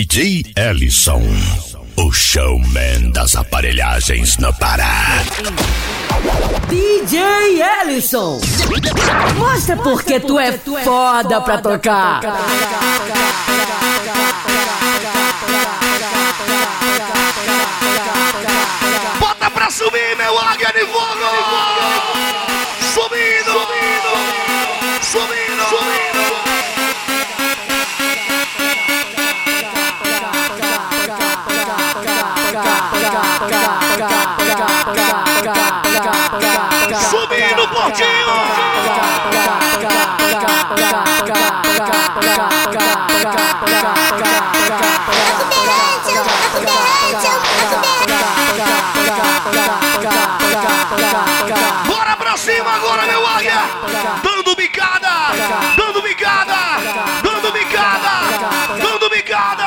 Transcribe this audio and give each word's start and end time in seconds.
DJ 0.00 0.54
Ellison, 0.56 1.20
o 1.96 2.10
showman 2.10 3.10
das 3.12 3.36
aparelhagens 3.36 4.38
no 4.38 4.50
Pará. 4.54 5.22
DJ 6.70 7.18
Ellison, 7.82 8.40
mostra 9.36 9.76
porque 9.76 10.18
tu 10.18 10.38
é 10.38 10.52
foda 10.52 11.42
pra 11.42 11.58
tocar. 11.58 12.22
Bora 51.86 52.16
pra 52.16 52.36
cima 52.36 52.70
agora, 52.70 53.06
meu 53.06 53.26
águia! 53.26 53.62
Dando 54.22 54.54
bicada! 54.54 55.08
Dando 55.76 56.02
bicada! 56.02 56.56
Dando 57.22 57.50
bicada! 57.50 58.10
Dando 58.78 59.08
bicada! 59.08 59.64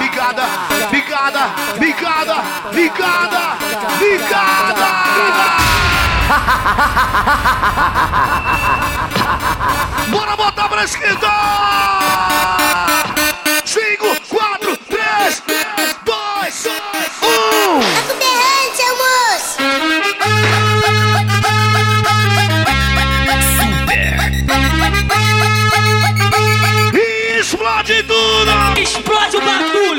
Bicada! 0.00 0.42
Bicada! 0.90 1.50
Bicada! 1.78 2.42
Bicada! 2.72 3.56
Bicada! 4.00 5.97
Bora 10.10 10.36
botar 10.36 10.68
pra 10.68 10.84
esquerda! 10.84 11.26
Cinco, 13.64 14.14
quatro, 14.28 14.76
três, 14.76 15.42
dois, 16.04 16.66
um! 17.22 17.80
E 26.94 27.38
explode 27.40 28.02
tudo! 28.02 28.52
Explode 28.78 29.36
o 29.36 29.40
bagulho! 29.40 29.97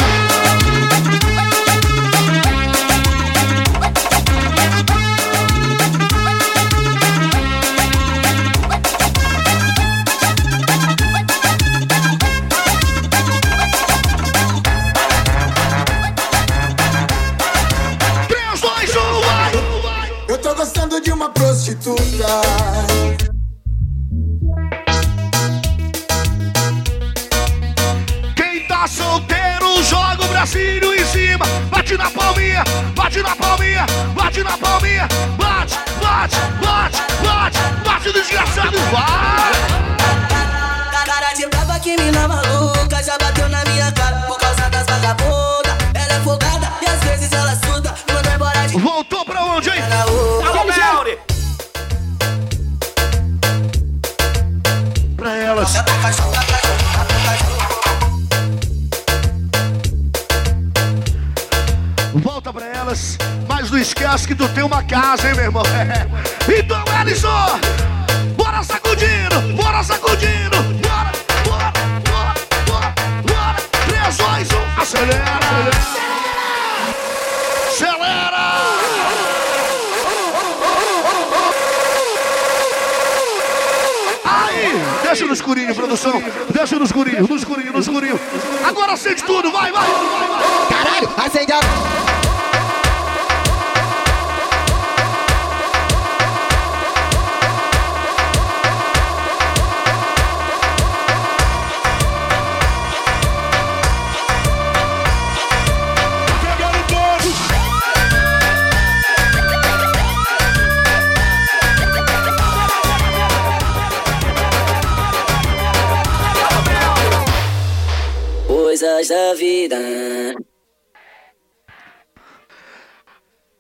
Vida 119.36 119.76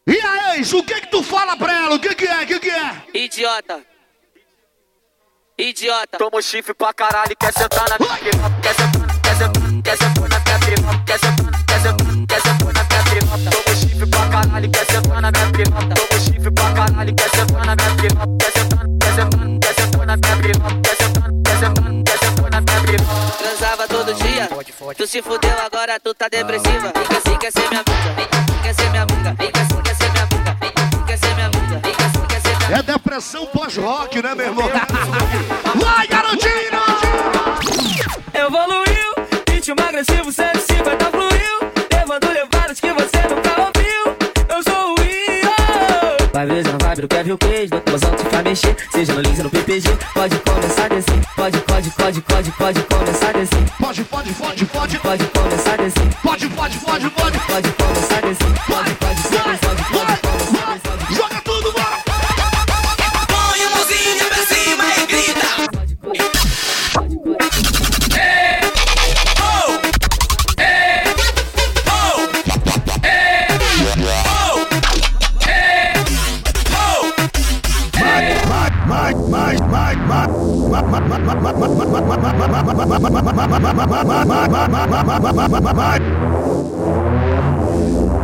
E 0.06 0.20
aí, 0.20 0.60
Enzo, 0.60 0.78
o 0.78 0.84
que 0.84 1.02
que 1.02 1.08
tu 1.08 1.24
fala 1.24 1.58
pra 1.58 1.74
ela? 1.74 1.96
O 1.96 2.00
que 2.00 2.14
que 2.14 2.26
é, 2.26 2.44
o 2.44 2.48
que 2.48 2.60
que 2.60 2.70
é? 2.70 3.04
Idiota 3.16 3.82
Idiota 5.58 6.18
Toma 6.20 6.40
chifre 6.42 6.76
pra 6.76 6.94
caralho, 6.94 7.36
quer 7.36 7.52
sentar 7.52 7.90
na 7.90 7.98
minha 7.98 8.18
piroca, 8.18 8.62
quer 8.62 8.76
sentar, 8.76 9.22
quer 9.22 9.38
sentar, 9.38 9.82
quer 9.84 9.98
sentar 9.98 10.30
na 10.30 10.40
minha 10.40 10.60
piroca, 10.60 11.04
quer 11.06 11.20
sentar, 11.20 11.66
quer 11.66 11.82
sentar, 11.82 12.28
quer 12.28 12.42
sentar 12.42 12.74
na 12.74 12.84
minha 12.84 13.04
piroca. 13.04 13.50
Toma 13.50 13.76
chifre 13.76 14.06
pra 14.06 14.30
caralho, 14.30 14.72
quer 14.72 14.86
sentar 14.86 15.22
na 15.22 15.32
minha 15.32 15.52
piroca. 15.52 15.94
Toma 15.96 16.20
chifre 16.20 16.52
pra 16.52 16.74
caralho, 16.74 17.16
quer 17.16 17.30
sentar 17.30 17.66
na 17.66 17.76
minha 17.76 17.90
sentar, 17.98 18.28
quer 18.40 18.52
sentar, 18.60 18.79
Transava 23.38 23.88
todo 23.88 24.14
dia. 24.14 24.50
Tu 24.98 25.08
se 25.08 25.22
fudeu 25.22 25.58
agora, 25.66 26.00
tu 26.00 26.14
tá 26.14 26.28
depressiva. 26.28 26.92
Vem 26.94 27.04
que 27.06 27.16
assim 27.16 27.38
quer 27.38 27.52
ser 27.52 27.70
minha 27.70 27.84
Vem 28.16 28.28
assim 28.32 28.62
quer 28.64 28.74
ser 28.74 28.90
minha 28.90 29.04
amiga 29.04 29.36
Vem 29.38 29.52
que 29.52 29.60
assim 29.60 29.82
quer 29.82 29.96
ser 29.96 30.12
minha 30.12 30.26
Vem 30.26 30.74
assim 30.76 31.04
quer 31.06 31.18
ser 31.18 31.36
minha 31.36 31.50
Vem 31.50 31.94
que 31.94 32.04
assim 32.04 32.26
quer 32.28 32.42
ser 32.42 32.56
minha 32.56 32.68
amiga 32.68 32.80
É 32.80 32.84
depressão 32.84 33.46
pós-rock, 33.48 34.22
né, 34.22 34.36
meu 34.36 34.46
irmão? 34.48 34.70
Vai, 35.76 36.08
garotinho! 36.08 36.80
Evoluiu, 38.34 39.14
ritmo 39.50 39.76
agressivo 39.88 40.32
150 40.32 41.06
fluiu. 41.06 41.72
Levando 41.92 42.28
levadas 42.32 42.80
que 42.80 42.92
você 42.94 43.18
nunca 43.30 43.62
ouviu. 43.62 44.18
Eu 44.56 44.64
sou 44.64 44.94
o 44.94 45.02
Rio 45.02 45.52
Vai 46.34 46.46
ver, 46.46 46.64
não 46.66 46.78
vai 46.80 46.96
ver 46.96 47.06
o 47.06 47.08
Kevin 47.08 47.32
o 47.32 47.38
te 48.00 48.30
faz 48.30 48.44
mexer. 48.44 48.76
Seja 48.92 49.14
no 49.14 49.22
Lins 49.22 49.38
ou 49.38 49.44
no 49.46 49.50
PPG 49.50 49.90
Pode 50.14 50.36
começar 50.40 50.86
a 50.86 50.88
descer. 50.90 51.20
Pode, 51.36 51.58
pode, 51.62 51.90
pode, 51.92 52.22
pode, 52.22 52.52
pode 52.52 52.84
começar 52.84 53.30
a 53.30 53.34
descer. 53.34 53.64
Pode, 53.80 54.04
pode, 54.04 54.34
pode, 54.34 54.66
pode, 54.66 54.98
Pode 54.98 55.26
começar 55.26 55.74
a 55.74 55.78
descer. 55.78 56.10
Pode, 56.24 56.50
pode, 56.50 56.78
pode, 56.78 57.10
pode. 57.10 57.40
Pode 57.40 57.72
começar 57.72 58.18
a 58.18 58.22
descer. 58.22 58.48
Pode, 58.68 58.96
pode, 58.96 58.96
pode, 58.96 58.96
pode, 58.96 58.96
pode 58.96 59.19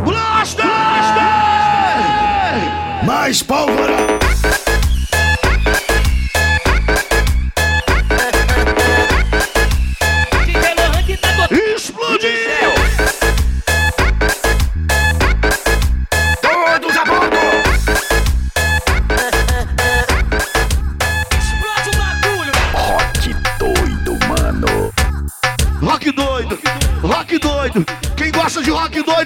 Blaster! 0.04 0.66
Mais 3.06 3.42
pólvora! 3.42 4.25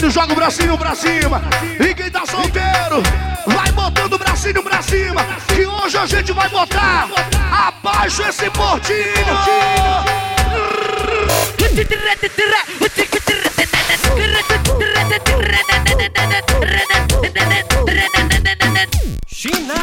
Joga 0.09 0.33
o 0.33 0.37
bracinho 0.37 0.79
pra 0.79 0.95
cima. 0.95 1.43
E 1.79 1.95
quem 1.95 2.11
tá 2.11 2.25
solteiro, 2.25 3.03
vai 3.47 3.71
botando 3.73 4.15
o 4.15 4.19
bracinho 4.19 4.63
pra 4.63 4.81
cima. 4.81 5.25
Que 5.49 5.67
hoje 5.67 5.99
a 5.99 6.07
gente 6.07 6.33
vai 6.33 6.49
botar 6.49 7.09
abaixo 7.51 8.23
esse 8.23 8.49
portinho. 8.51 9.01
China. 19.27 19.75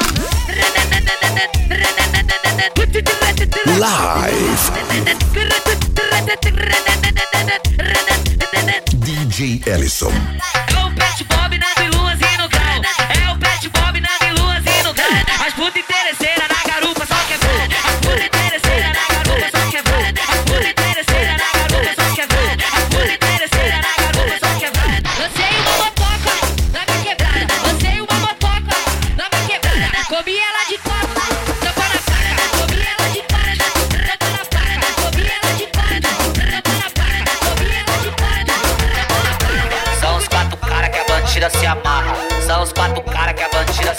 Live. 3.77 5.56
Ellison. 9.67 10.13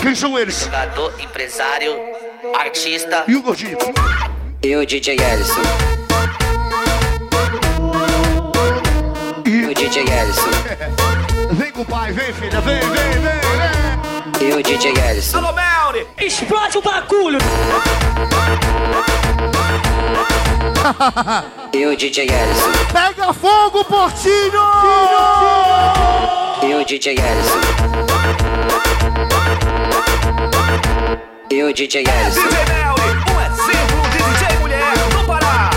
Quem 0.08 0.14
são 0.14 0.38
eles? 0.38 0.64
Jogador, 0.64 1.12
empresário, 1.20 1.94
artista. 2.58 3.24
E 3.28 3.36
o 3.36 3.42
gordinho? 3.42 3.76
E 4.62 4.74
o 4.74 4.86
DJ 4.86 5.18
Ellison. 5.20 5.60
E 9.44 9.66
o 9.66 9.74
DJ 9.74 10.04
Ellison. 10.04 10.50
Vem 11.52 11.70
com 11.72 11.82
o 11.82 11.84
pai, 11.84 12.10
vem 12.12 12.32
filha, 12.32 12.58
vem, 12.62 12.80
vem, 12.80 12.90
vem, 12.90 14.40
vem. 14.40 14.48
E 14.48 14.54
o 14.54 14.62
DJ 14.62 14.94
Ellison. 15.10 15.42
Explode 16.16 16.78
o 16.78 16.80
bagulho. 16.80 17.38
E 21.70 21.84
o 21.84 21.94
DJ 21.94 22.30
Ellison. 22.30 22.72
Pega 22.90 23.34
fogo, 23.34 23.84
portinho! 23.84 24.62
E 26.62 26.74
o 26.76 26.84
DJ 26.86 27.12
Ellison. 27.12 28.87
E 31.58 31.62
o 31.64 31.74
DJ 31.74 32.02
Ellison. 32.02 32.40
DJ 32.40 32.64
Melly, 32.66 33.18
um 33.34 33.40
exemplo 33.42 34.00
de 34.12 34.18
DJ 34.18 34.58
mulher 34.60 34.92
do 35.10 35.26
Pará. 35.26 35.70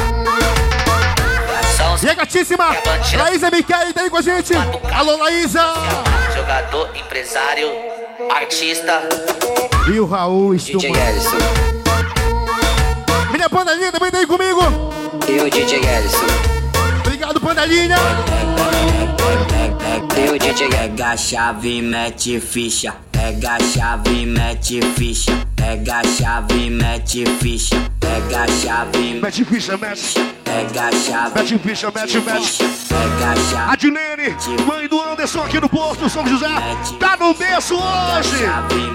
E 2.04 2.08
a 2.08 2.14
gatíssima 2.14 2.78
Laísa 3.18 3.50
Michele 3.50 3.92
tá 3.92 4.02
aí 4.02 4.10
com 4.12 4.18
a 4.18 4.22
gente. 4.22 4.54
Alô, 4.94 5.18
Laísa! 5.18 5.74
jogador, 6.36 6.96
empresário, 6.96 7.68
artista. 8.30 9.02
E 9.92 10.00
o 10.00 10.06
Raul 10.06 10.54
DJ 10.54 10.76
Estuma. 10.76 10.98
Ellison. 11.00 11.38
Minha 13.32 13.50
pandalinha 13.50 13.92
também 13.92 14.12
tá 14.12 14.20
aí 14.20 14.28
comigo. 14.28 14.62
E 15.28 15.40
o 15.40 15.50
DJ 15.50 15.80
Ellison. 15.80 16.28
Obrigado, 17.04 17.42
pandalinha. 17.42 17.98
Pega 19.92 20.32
o 20.32 20.40
DJ, 20.40 20.68
é 20.68 20.70
pega 20.70 21.08
a 21.10 21.18
chave, 21.18 21.82
mete 21.82 22.40
ficha. 22.40 22.96
É 23.12 23.34
pega 23.34 23.56
a 23.56 23.60
chave, 23.60 24.26
mete 24.26 24.80
ficha. 24.96 25.32
É 25.32 25.76
pega 25.76 25.98
a 25.98 26.04
chave, 26.04 26.70
mete 26.70 27.26
ficha. 27.42 27.76
Pega 28.00 28.44
a 28.44 28.48
chave, 28.48 29.20
mete 29.22 29.44
ficha, 29.44 29.78
mete. 29.78 30.14
Pega 30.46 30.88
a 30.88 30.92
chave, 30.94 31.36
mete 31.36 31.58
ficha, 31.58 31.92
mete, 31.94 32.22
mete. 32.22 32.58
Pega 32.88 33.32
a 33.32 33.36
chave. 33.36 33.74
Adilene, 33.74 34.36
mãe 34.66 34.88
do 34.88 35.02
Anderson 35.02 35.44
aqui 35.44 35.60
no 35.60 35.68
posto, 35.68 36.10
São 36.10 36.26
José, 36.26 36.48
tá 36.98 37.18
no 37.18 37.34
berço 37.34 37.76
hoje. 37.76 38.46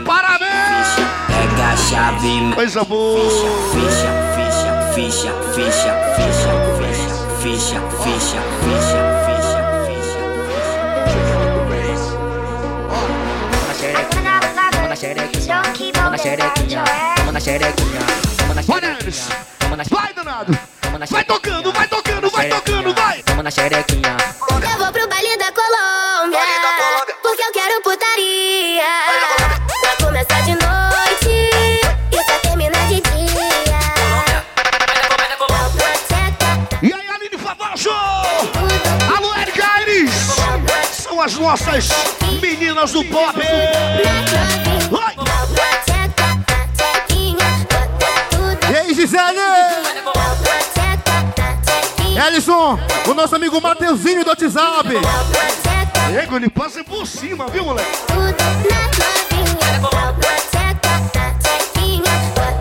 Parabéns! 0.06 0.88
Pega 1.26 1.72
a 1.72 1.76
chave, 1.76 2.40
mete 2.40 2.54
Coisa 2.54 2.84
boa. 2.84 3.30
Ficha, 3.70 4.10
ficha, 4.34 4.92
ficha, 4.94 5.32
ficha, 5.54 5.92
ficha, 6.16 6.56
ficha, 7.42 7.80
ficha, 7.82 7.82
ficha. 8.02 8.55
Xerequinha, 16.26 16.82
toma 17.16 17.32
na 17.32 17.40
xerequinha, 17.40 18.00
toma 18.36 18.54
na 18.54 18.62
xerequinha, 18.62 19.36
toma 19.60 19.76
na 19.76 19.84
Vai, 19.88 20.12
danado. 20.12 20.58
Vai 21.08 21.24
tocando, 21.24 21.72
vai 21.72 21.86
tocando, 21.86 22.30
vai 22.30 22.48
tocando, 22.48 22.94
vai. 22.94 23.22
Toma 23.22 23.42
na 23.44 23.50
xerequinha. 23.50 24.16
Eu 24.50 24.78
vou 24.78 24.92
pro 24.92 25.08
baile 25.08 25.36
da 25.36 25.52
Colômbia, 25.52 26.40
porque 27.22 27.42
eu 27.42 27.52
quero 27.52 27.80
putaria. 27.82 28.82
Vai 29.82 29.96
começar 30.02 30.40
de 30.40 30.52
noite 30.52 31.50
e 32.10 32.24
só 32.24 32.38
termina 32.40 32.78
de 32.88 33.00
dia. 33.02 33.78
E 36.82 36.92
aí, 36.92 37.08
Aline 37.08 37.38
Favacho! 37.38 37.90
Alô, 39.16 39.34
Erika 39.36 39.64
Aires! 39.74 40.10
São 40.90 41.20
as 41.20 41.34
nossas 41.34 41.88
meninas 42.40 42.90
do 42.92 43.04
pop. 43.04 43.38
Vai. 44.90 45.15
Gisele? 48.96 49.38
Ellison, 52.26 52.78
o 53.06 53.12
nosso 53.12 53.36
amigo 53.36 53.60
Mateuzinho 53.60 54.24
do 54.24 54.30
WhatsApp. 54.30 54.88
Ego, 56.18 56.36
ele 56.36 56.48
passa 56.48 56.82
por 56.82 57.06
cima, 57.06 57.46
viu, 57.48 57.62
moleque? 57.66 57.90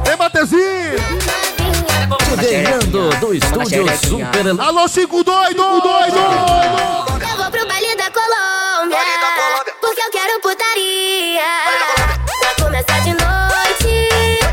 Ei, 0.09 0.15
Mateuzinho! 0.17 0.99
Ganhando 2.35 3.09
do 3.21 3.33
estúdio 3.33 3.85
Super 3.97 4.59
Alô, 4.59 4.89
Chico 4.89 5.23
Doido! 5.23 5.63
Doido! 5.79 6.17
Eu 6.17 7.37
vou 7.37 7.49
pro 7.49 7.65
baile 7.65 7.95
da 7.95 8.11
Colômbia, 8.11 8.97
porque 9.79 10.01
eu 10.01 10.11
quero 10.11 10.41
putaria. 10.41 11.41
Vai 12.41 12.55
começar 12.59 12.99
de 12.99 13.13
noite 13.13 14.44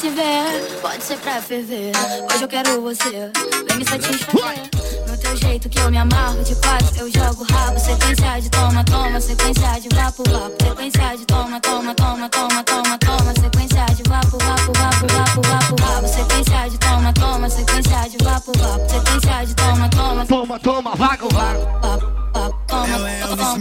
se 0.00 0.08
ver, 0.08 0.80
pode 0.80 1.04
ser 1.04 1.18
pra 1.18 1.42
ferver. 1.42 1.92
Hoje 2.32 2.42
eu 2.42 2.48
quero 2.48 2.80
você, 2.80 3.30
vem 3.68 3.76
me 3.76 3.84
satisfazer. 3.84 4.70
No 5.06 5.16
teu 5.18 5.32
é 5.32 5.36
jeito 5.36 5.68
que 5.68 5.78
eu 5.78 5.90
me 5.90 5.98
amarro. 5.98 6.42
De 6.42 6.54
quatro 6.54 7.00
eu 7.00 7.12
jogo 7.12 7.44
rabo. 7.52 7.78
Sequência 7.78 8.40
de 8.40 8.48
toma, 8.48 8.82
toma. 8.82 9.20
Sequência 9.20 9.78
de 9.78 9.94
vapo, 9.94 10.22
vapo. 10.30 10.56
Sequência 10.64 11.16
de 11.18 11.26
toma, 11.26 11.60
toma, 11.60 11.94
toma, 11.94 12.28
toma, 12.30 12.64
toma, 12.64 12.98
toma. 12.98 13.34
Sequência 13.34 13.84
de 13.94 14.02
vapo, 14.08 14.38
vapo, 14.38 14.72
vapo, 14.78 15.06
vapo, 15.12 15.42
vapo, 15.46 15.76
vapo. 15.82 16.08
Sequência 16.08 16.70
de 16.70 16.78
toma, 16.78 17.12
toma. 17.12 17.50
Sequência 17.50 18.08
de 18.08 18.24
vapo, 18.24 18.52
vapo. 18.56 18.90
Sequência 18.90 19.44
de 19.44 19.54
toma, 19.54 19.90
toma. 19.90 20.26
Toma, 20.26 20.58
toma, 20.60 20.96
vago, 20.96 21.28
vago. 21.28 21.60
Vapo, 21.82 22.06
vapo, 22.32 22.56
toma, 22.66 22.86
toma, 23.20 23.36
toma, 23.36 23.58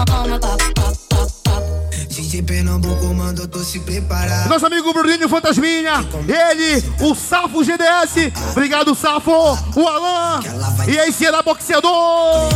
três, 0.00 0.90
bora. 0.94 2.06
DJ 2.08 2.42
Pernambuco 2.42 3.14
mandou 3.14 3.46
tu 3.48 3.62
se 3.64 3.80
preparar. 3.80 4.48
Nosso 4.48 4.66
amigo 4.66 4.92
Bruninho 4.92 5.28
Fantasminha, 5.28 6.04
ele, 6.26 6.82
o 7.00 7.14
Safo 7.14 7.62
GDS, 7.62 8.32
obrigado 8.52 8.94
Safo, 8.94 9.30
o 9.30 9.88
Alan, 9.88 10.40
e 10.88 10.96
esse 10.96 11.26
era 11.26 11.42
boxeador. 11.42 12.48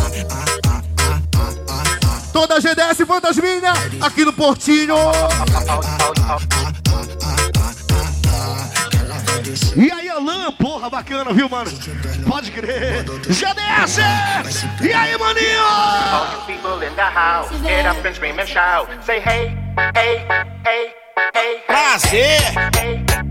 Toda 2.32 2.56
a 2.56 2.60
GDS 2.60 3.06
Fantasminha, 3.06 3.72
aqui 4.00 4.24
no 4.24 4.32
Portinho. 4.32 4.96
E 9.76 9.92
aí, 9.92 10.08
Alan, 10.08 10.52
porra, 10.52 10.88
bacana, 10.88 11.32
viu, 11.32 11.48
mano? 11.48 11.70
Pode 12.26 12.50
crer. 12.50 13.04
GDS! 13.28 13.98
E 14.80 14.92
aí, 14.92 15.18
maninho? 15.18 15.62
Prazer! 21.66 22.40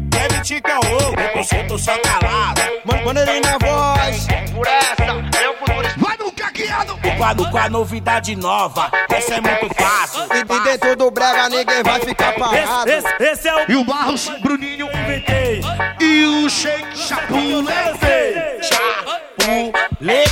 Deve 0.10 0.42
te 0.42 0.62
caô, 0.62 0.82
eu 0.82 1.68
tô 1.68 1.78
só 1.78 1.98
calado. 1.98 2.62
Manda 3.04 3.22
ele 3.22 3.40
na 3.42 3.58
voz. 3.58 4.28
Por 4.54 4.68
essa, 4.68 5.14
meu 5.14 5.58
futuro 5.58 5.88
Vai 5.98 6.18
no 6.18 6.32
caqueado! 6.32 6.94
O 6.94 7.18
quadro 7.18 7.50
com 7.50 7.58
a 7.58 7.70
novidade 7.70 8.36
nova, 8.36 8.90
essa 9.10 9.36
é 9.36 9.42
muito 9.42 9.74
fácil. 9.76 10.22
E, 10.34 10.40
e 10.40 10.64
dentro 10.64 10.96
do 10.96 11.12
brega 11.12 11.50
ninguém 11.50 11.84
vai 11.84 12.00
ficar 12.00 12.34
parado. 12.34 12.90
Esse, 12.90 13.08
esse, 13.08 13.24
esse 13.24 13.48
é 13.48 13.56
o 13.56 13.72
E 13.72 13.76
o 13.76 13.84
Barros, 13.84 14.28
Bruninho, 14.42 14.63
inventei. 15.04 15.62
e 16.00 16.26
o 16.26 16.50
Shake 16.50 16.98
Chapulete. 16.98 18.64
Chapuletei, 18.64 20.32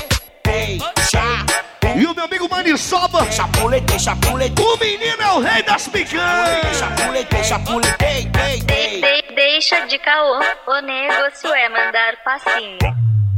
chapuletei, 1.00 2.01
E 2.01 2.06
o 2.06 2.13
meu 2.16 2.25
amigo 2.25 2.48
Maniçoba, 2.50 3.30
chapuletei, 3.32 4.00
chapuletei. 4.00 4.66
o 4.66 4.78
menino 4.78 5.22
é 5.22 5.32
o 5.34 5.40
rei 5.40 5.62
das 5.63 5.88
picanhas. 5.88 6.78
Chapuletei, 6.78 7.44
chapuletei, 7.44 8.30
tei, 8.32 8.62
tei. 8.63 9.01
De- 9.01 9.36
deixa 9.36 9.86
de 9.88 9.98
caô, 10.00 10.40
o 10.68 10.82
negócio 10.82 11.54
é 11.54 11.70
mandar 11.70 12.16
passinho. 12.24 12.78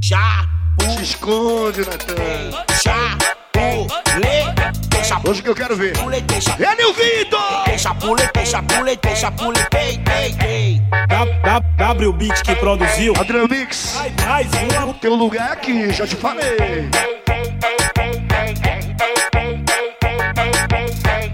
Se 0.02 0.16
esconde, 1.02 1.82
Natan. 1.82 2.64
Chapuletei, 2.82 3.88
chapuletei, 5.04 5.32
Hoje 5.32 5.42
que 5.44 5.50
eu 5.50 5.56
quero 5.56 5.76
ver. 5.76 5.96
chapuletei, 5.96 6.42
chapuletei. 6.42 6.74
Ele 6.74 6.82
e 6.82 6.86
o 6.86 6.94
Vitor! 6.94 7.80
Chapuletei, 7.80 8.46
chapuletei, 8.46 9.16
chapuletei, 9.16 9.98
tei, 10.00 10.34
tei. 10.34 10.82
W 11.78 12.14
Beat 12.14 12.42
que 12.44 12.56
produziu. 12.56 13.14
Adriano 13.20 13.48
Mix, 13.50 13.96
Mais 14.28 14.48
uma. 14.54 14.94
teu 14.96 15.16
lugar 15.16 15.50
é 15.50 15.54
aqui, 15.54 15.92
já 15.92 16.08
te 16.08 16.16
falei. 16.16 16.58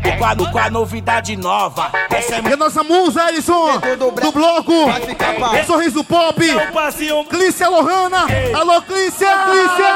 O 0.05 0.17
quadro 0.17 0.51
com 0.51 0.59
a 0.59 0.69
novidade 0.69 1.35
nova. 1.38 1.91
Essa 2.09 2.35
é 2.35 2.41
E 2.41 2.53
a 2.53 2.57
nossa 2.57 2.83
musa, 2.83 3.29
Ellison, 3.29 3.79
do 3.97 4.31
bloco, 4.31 4.88
Vai 4.88 5.01
ficar 5.01 5.35
parado. 5.35 5.67
Sorriso 5.67 6.03
Pop, 6.03 6.43
o 6.43 6.71
passinho. 6.73 7.23
Clícia 7.25 7.69
Lohana. 7.69 8.25
Alô, 8.53 8.81
Clícia! 8.81 9.27
Clícia! 9.45 9.89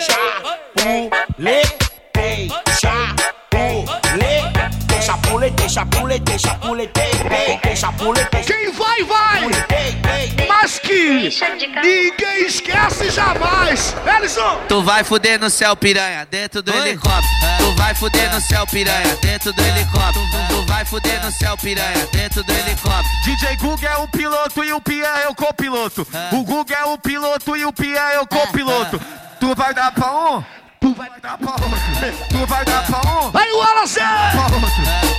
chapuletei, 1.38 1.85
chapuletei, 5.46 5.68
chapuletei, 5.68 6.38
chapuletei, 6.38 7.10
tei, 7.10 7.58
tei, 7.58 7.76
chapuletei, 7.76 8.42
Quem 8.42 8.72
vai, 8.72 9.02
vai! 9.04 9.40
Mas 10.48 10.78
que 10.78 11.30
ninguém 11.82 12.46
esquece 12.46 13.10
jamais! 13.10 13.94
Ellison! 14.06 14.60
Tu 14.68 14.82
vai 14.82 15.04
fuder 15.04 15.38
no 15.38 15.50
céu, 15.50 15.76
piranha, 15.76 16.26
dentro 16.30 16.62
do 16.62 16.72
helicóptero. 16.72 17.24
Tu 17.58 17.74
vai 17.76 17.94
fuder 17.94 18.32
no 18.32 18.40
céu, 18.40 18.66
piranha, 18.66 19.16
dentro 19.22 19.52
do 19.52 19.62
helicóptero. 19.62 20.24
Tu 20.48 20.66
vai 20.66 20.84
fuder 20.84 21.24
no 21.24 21.30
céu, 21.32 21.56
piranha, 21.56 22.08
dentro 22.12 22.42
do 22.42 22.52
helicóptero. 22.52 23.14
DJ 23.24 23.56
Google 23.56 23.88
é 23.88 23.96
o 23.98 24.08
piloto 24.08 24.64
e 24.64 24.72
o 24.72 24.80
Pia 24.80 25.06
é 25.06 25.28
o 25.28 25.34
copiloto. 25.34 26.06
O 26.32 26.42
Google 26.44 26.76
é 26.76 26.84
o 26.84 26.98
piloto 26.98 27.56
e 27.56 27.64
o 27.64 27.72
Pia 27.72 28.12
é 28.12 28.20
o 28.20 28.26
copiloto. 28.26 29.00
Tu 29.38 29.54
vai 29.54 29.74
dar 29.74 29.92
pra 29.92 30.10
um? 30.10 30.65
Tu 30.96 31.02
vai 31.02 31.10
dar 31.20 31.36
pra 31.36 31.50
outro. 31.50 32.28
Tu 32.30 32.46
vai 32.46 32.64
dar 32.64 32.86
pra? 32.86 33.40
Aí 33.40 33.52
o 33.52 33.58
Wallace! 33.58 34.00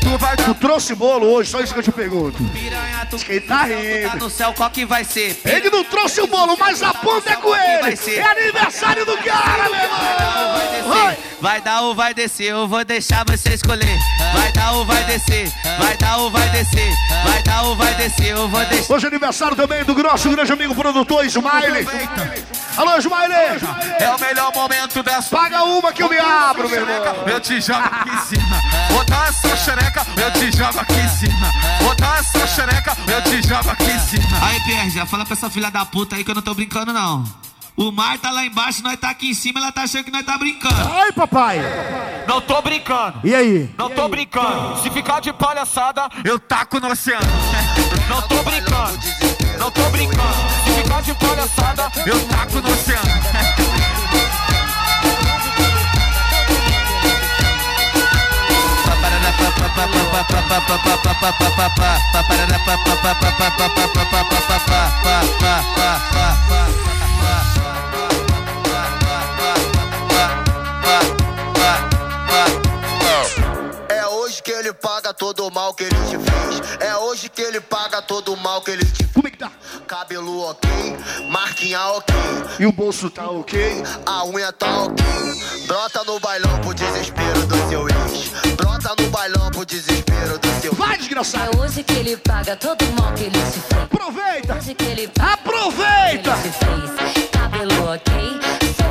Tu 0.02 0.18
vai 0.18 0.36
Tu 0.36 0.56
trouxe 0.56 0.96
bolo 0.96 1.28
hoje, 1.28 1.52
só 1.52 1.60
isso 1.60 1.72
que 1.72 1.80
eu 1.80 1.84
te 1.84 1.92
pergunto. 1.92 2.44
Piranha, 2.46 3.06
tu, 3.08 3.18
Quem 3.18 3.40
tá 3.42 3.58
tu 3.58 3.60
tá 3.60 3.66
rindo? 3.66 4.18
no 4.18 4.30
céu, 4.32 4.54
qual 4.54 4.72
que 4.72 4.88
vai 4.88 5.04
ser? 5.04 5.40
Ele 5.46 5.70
não 5.70 5.84
trouxe 5.84 6.20
o 6.20 6.26
bolo, 6.26 6.58
mas 6.58 6.82
a 6.82 6.96
ponta 6.96 7.30
é 7.30 7.36
com 7.36 7.56
ele! 7.56 7.96
É 8.16 8.24
aniversário 8.24 9.06
do 9.06 9.16
cara, 9.18 9.70
meu 9.70 9.80
irmão! 9.80 10.88
Vai. 10.88 11.18
Vai 11.40 11.62
dar 11.62 11.82
ou 11.82 11.94
vai 11.94 12.12
descer, 12.12 12.46
eu 12.52 12.68
vou 12.68 12.84
deixar 12.84 13.24
você 13.24 13.50
escolher. 13.50 14.00
Vai 14.34 14.52
dar 14.54 14.72
ou 14.72 14.84
vai 14.84 15.04
descer, 15.04 15.52
vai 15.78 15.96
dar 15.98 16.18
ou 16.18 16.32
vai 16.32 16.50
descer, 16.50 16.92
vai 17.24 17.44
dar 17.44 17.62
ou 17.62 17.76
vai 17.76 17.94
descer, 17.94 18.30
eu 18.30 18.50
vou 18.50 18.66
deixar. 18.66 18.94
Hoje 18.96 19.06
é 19.06 19.10
aniversário 19.10 19.56
também 19.56 19.84
do 19.84 19.94
nosso 20.02 20.28
grande 20.32 20.52
amigo 20.52 20.74
produtor 20.74 21.24
Smiley. 21.26 21.86
Alô, 22.78 22.96
Smiley! 23.00 23.60
É 24.00 24.10
o 24.16 24.20
melhor 24.20 24.54
momento 24.54 25.02
dessa. 25.02 25.36
Paga 25.36 25.64
uma 25.64 25.92
que 25.92 26.04
eu 26.04 26.10
me 26.10 26.20
abro, 26.20 26.70
meu 26.70 26.80
irmão. 26.80 27.28
Eu 27.28 27.40
te 27.40 27.60
jogo 27.60 27.82
aqui 27.84 28.10
em 28.10 28.20
cima. 28.20 28.62
Botar 28.92 29.30
essa 29.30 29.58
xereca, 29.58 30.06
eu 30.16 30.32
te 30.34 30.56
jogo 30.56 30.80
aqui 30.80 30.94
em 30.94 31.10
cima. 31.10 31.52
Botar 31.82 32.20
essa 32.20 32.48
xereca, 32.48 32.96
eu 33.08 33.22
te 33.24 33.48
jogo 33.48 33.70
aqui 33.72 33.92
em 33.92 34.00
cima. 34.00 34.48
Aí, 34.48 34.60
Pierre, 34.62 34.90
já 34.92 35.06
fala 35.08 35.26
pra 35.26 35.34
essa 35.34 35.50
filha 35.50 35.72
da 35.72 35.86
puta 35.86 36.16
aí 36.16 36.24
que 36.24 36.30
eu 36.30 36.36
não 36.36 36.42
tô 36.44 36.54
brincando, 36.54 36.94
não. 36.94 37.24
O 37.78 37.92
mar 37.92 38.18
tá 38.18 38.32
lá 38.32 38.44
embaixo, 38.44 38.82
nós 38.82 39.00
tá 39.00 39.12
aqui 39.12 39.30
em 39.30 39.34
cima, 39.36 39.60
ela 39.60 39.72
tá 39.72 39.84
achando 39.84 40.04
que 40.04 40.10
nós 40.10 40.26
tá 40.26 40.36
brincando. 40.36 40.76
Ai, 40.92 41.12
papai! 41.12 41.60
Não 42.28 42.42
tô 42.42 42.60
brincando. 42.60 43.20
E 43.24 43.36
aí? 43.36 43.70
Não 43.78 43.88
tô 43.88 44.10
brincando. 44.10 44.82
Se 44.82 44.90
ficar 44.90 45.22
de 45.22 45.32
palhaçada, 45.32 46.10
eu 46.26 46.40
taco 46.40 46.80
no 46.80 46.90
oceano. 46.90 47.28
Não 48.10 48.22
tô 48.24 48.42
brincando. 48.42 48.98
Não 49.60 49.70
tô 49.70 49.90
brincando. 49.92 50.36
Se 50.66 50.82
ficar 50.82 51.02
de 51.04 51.14
palhaçada, 51.14 51.92
eu 52.04 52.20
taco 52.28 52.56
no 52.62 52.74
oceano. 52.74 53.58
ele 74.68 74.74
paga 74.74 75.14
todo 75.14 75.48
o 75.48 75.52
mal 75.54 75.74
que 75.74 75.84
ele 75.84 75.96
te 75.96 76.18
fez. 76.18 76.82
É 76.82 76.96
hoje 76.98 77.30
que 77.30 77.42
ele 77.42 77.62
paga 77.62 78.02
todo 78.02 78.34
o 78.34 78.38
mal 78.38 78.62
que 78.62 78.72
ele 78.72 78.84
te 78.84 78.98
fez. 78.98 79.10
Como 79.14 79.28
é 79.28 79.32
que 79.32 79.38
tá? 79.38 79.50
Cabelo 79.88 80.42
ok, 80.42 80.70
marquinha 81.30 81.82
ok, 81.92 82.14
E 82.60 82.66
o 82.66 82.72
bolso 82.74 83.10
tá 83.10 83.30
ok? 83.30 83.82
a 84.06 84.26
unha 84.26 84.52
tá 84.52 84.84
ok. 84.84 85.06
Brota 85.68 86.04
no 86.04 86.20
bailão 86.20 86.60
pro 86.60 86.74
desespero 86.74 87.48
do 87.48 87.70
seu 87.70 87.88
ex. 87.88 88.30
Brota 88.56 88.94
no 89.02 89.10
bailão 89.10 89.50
pro 89.52 89.66
desespero 89.66 90.38
do 90.38 90.62
seu 90.62 90.74
Vai, 90.74 90.98
desgraçado! 90.98 91.58
É 91.58 91.62
hoje 91.62 91.84
que 91.84 91.94
ele 91.94 92.18
paga 92.18 92.56
todo 92.58 92.82
o 92.84 93.02
mal 93.02 93.14
que 93.14 93.24
ele 93.24 93.40
te 93.40 93.60
fez. 93.60 93.84
Aproveita! 93.84 94.56
Hoje 94.58 94.74
que 94.76 94.84
ele 94.86 95.08
paga 95.08 95.34
Aproveita! 95.34 96.36
o 96.36 96.42
que 96.42 96.48
ele 96.48 96.52
te 96.52 97.14
fez. 97.14 97.30
Cabelo 97.32 97.94
ok, 97.94 98.14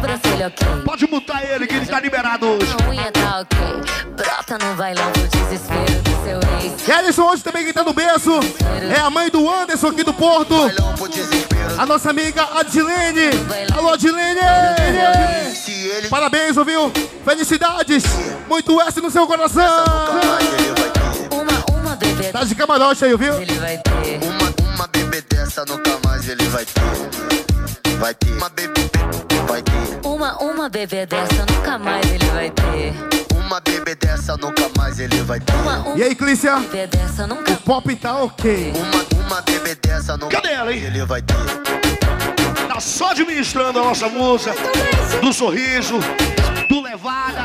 sobrancelha 0.06 0.46
ok. 0.46 0.66
Pode 0.84 1.06
mutar 1.06 1.44
ele 1.44 1.66
que 1.66 1.74
ele 1.74 1.86
tá 1.86 2.00
liberado 2.00 2.46
hoje. 2.46 2.74
A 2.80 2.88
unha 2.88 3.10
tá 3.12 3.40
ok. 3.40 3.58
Brota 4.16 4.64
no 4.64 4.74
bailão 4.76 5.10
pro 5.12 5.26
desespero 5.28 6.02
do 6.02 6.10
seu 6.24 6.40
ex. 6.62 6.88
E 6.88 6.90
Ellison 6.92 7.24
hoje 7.24 7.42
também 7.42 7.64
quem 7.64 7.72
tá 7.72 7.82
no 7.82 7.92
berço 7.92 8.30
é 8.96 9.00
a 9.00 9.10
mãe 9.10 9.28
do 9.28 9.48
Anderson 9.50 9.88
aqui 9.88 10.04
do 10.04 10.14
Porto. 10.14 10.54
A 11.78 11.84
nossa 11.86 12.10
amiga 12.10 12.44
Adilene. 12.54 13.30
Alô, 13.76 13.90
Adilene! 13.90 14.40
Parabéns, 16.08 16.56
ouviu? 16.56 16.92
Felicidades! 17.24 18.04
Muito 18.48 18.80
S 18.80 19.00
no 19.00 19.10
seu 19.10 19.26
coração! 19.26 19.84
Uma, 21.32 21.80
uma 21.80 21.96
bebê 21.96 22.30
Tá 22.30 22.44
de 22.44 22.54
camarote 22.54 23.04
aí, 23.04 23.16
viu? 23.16 23.34
ele 23.40 23.52
vai 23.54 23.78
ter. 23.78 24.20
Uma, 24.24 24.74
uma 24.74 24.86
bebê 24.86 25.20
dessa 25.22 25.64
nunca 25.64 25.98
mais 26.04 26.28
ele 26.28 26.44
vai 26.48 26.64
ter. 26.64 26.80
Vai 27.98 28.14
ter. 28.14 28.32
Uma 28.32 28.48
bebê 28.48 28.72
vai 28.74 28.84
ter. 28.84 28.85
Uma, 30.16 30.32
uma 30.42 30.66
bebê 30.70 31.04
dessa 31.04 31.44
nunca 31.44 31.78
mais 31.78 32.10
ele 32.10 32.24
vai 32.30 32.50
ter. 32.50 32.94
Uma 33.34 33.46
uma 33.46 33.60
bebê 33.60 33.94
dessa 33.94 34.34
nunca 34.38 34.70
mais 34.74 34.98
ele 34.98 35.20
vai 35.20 35.38
ter. 35.38 35.52
E 35.94 36.02
aí, 36.02 36.14
Clícia? 36.14 36.58
dessa 36.90 37.26
nunca. 37.26 37.52
O 37.52 37.56
pop 37.58 37.94
tá 37.96 38.22
ok. 38.22 38.72
Uma, 38.74 39.26
uma 39.26 39.42
bebê 39.42 39.74
dessa 39.74 40.16
nunca 40.16 40.40
Cadê 40.40 40.54
ela, 40.54 40.72
hein? 40.72 40.82
ele 40.84 41.04
vai 41.04 41.20
ter. 41.20 41.34
Tá 42.66 42.80
só 42.80 43.10
administrando 43.10 43.78
a 43.78 43.84
nossa 43.84 44.08
música. 44.08 44.54
Do 45.20 45.34
sorriso, 45.34 45.98
do 46.70 46.80
levada. 46.80 47.44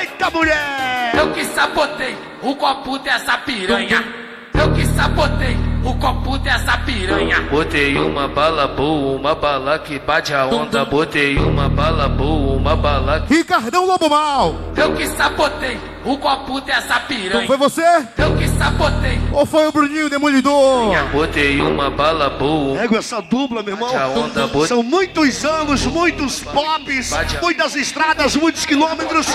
Eita, 0.00 0.30
mulher! 0.30 1.12
Eu 1.14 1.32
que 1.32 1.44
sabotei 1.44 2.16
o 2.42 2.56
copo 2.56 2.98
dessa 2.98 3.38
piranha. 3.38 4.04
Eu 4.52 4.72
que 4.72 4.84
sabotei 4.84 5.69
o 5.84 5.94
copo 5.94 6.38
dessa 6.38 6.76
piranha. 6.78 7.40
Botei 7.50 7.96
uma 7.96 8.28
bala 8.28 8.68
boa, 8.68 9.16
uma 9.16 9.34
bala 9.34 9.78
que 9.78 9.98
bate 9.98 10.34
a 10.34 10.46
onda. 10.46 10.84
Botei 10.84 11.36
uma 11.38 11.68
bala 11.68 12.08
boa, 12.08 12.56
uma 12.56 12.76
bala 12.76 13.20
que. 13.20 13.34
Ricardão 13.34 13.86
Lobo 13.86 14.08
Mal! 14.08 14.54
Eu 14.76 14.94
que 14.94 15.06
sabotei 15.08 15.78
o 16.04 16.16
copo 16.18 16.60
dessa 16.60 16.94
Não 16.94 17.00
piranha. 17.06 17.46
foi 17.46 17.56
você? 17.56 17.82
Eu 18.18 18.36
que 18.36 18.48
sabotei. 18.48 19.20
Ou 19.32 19.44
foi 19.46 19.66
o 19.68 19.72
Bruninho 19.72 20.08
Demolidor? 20.08 20.92
Botei 21.12 21.60
uma 21.60 21.90
bala 21.90 22.30
boa. 22.30 22.78
Pego 22.78 22.96
essa 22.96 23.20
dupla, 23.20 23.62
meu 23.62 23.74
irmão. 23.74 23.90
Onda, 24.16 24.46
bot- 24.46 24.68
São 24.68 24.82
muitos 24.82 25.44
anos, 25.44 25.84
muitos 25.86 26.40
pops, 26.40 27.10
muitas 27.42 27.74
estradas, 27.76 28.34
muitos 28.36 28.64
quilômetros. 28.64 29.26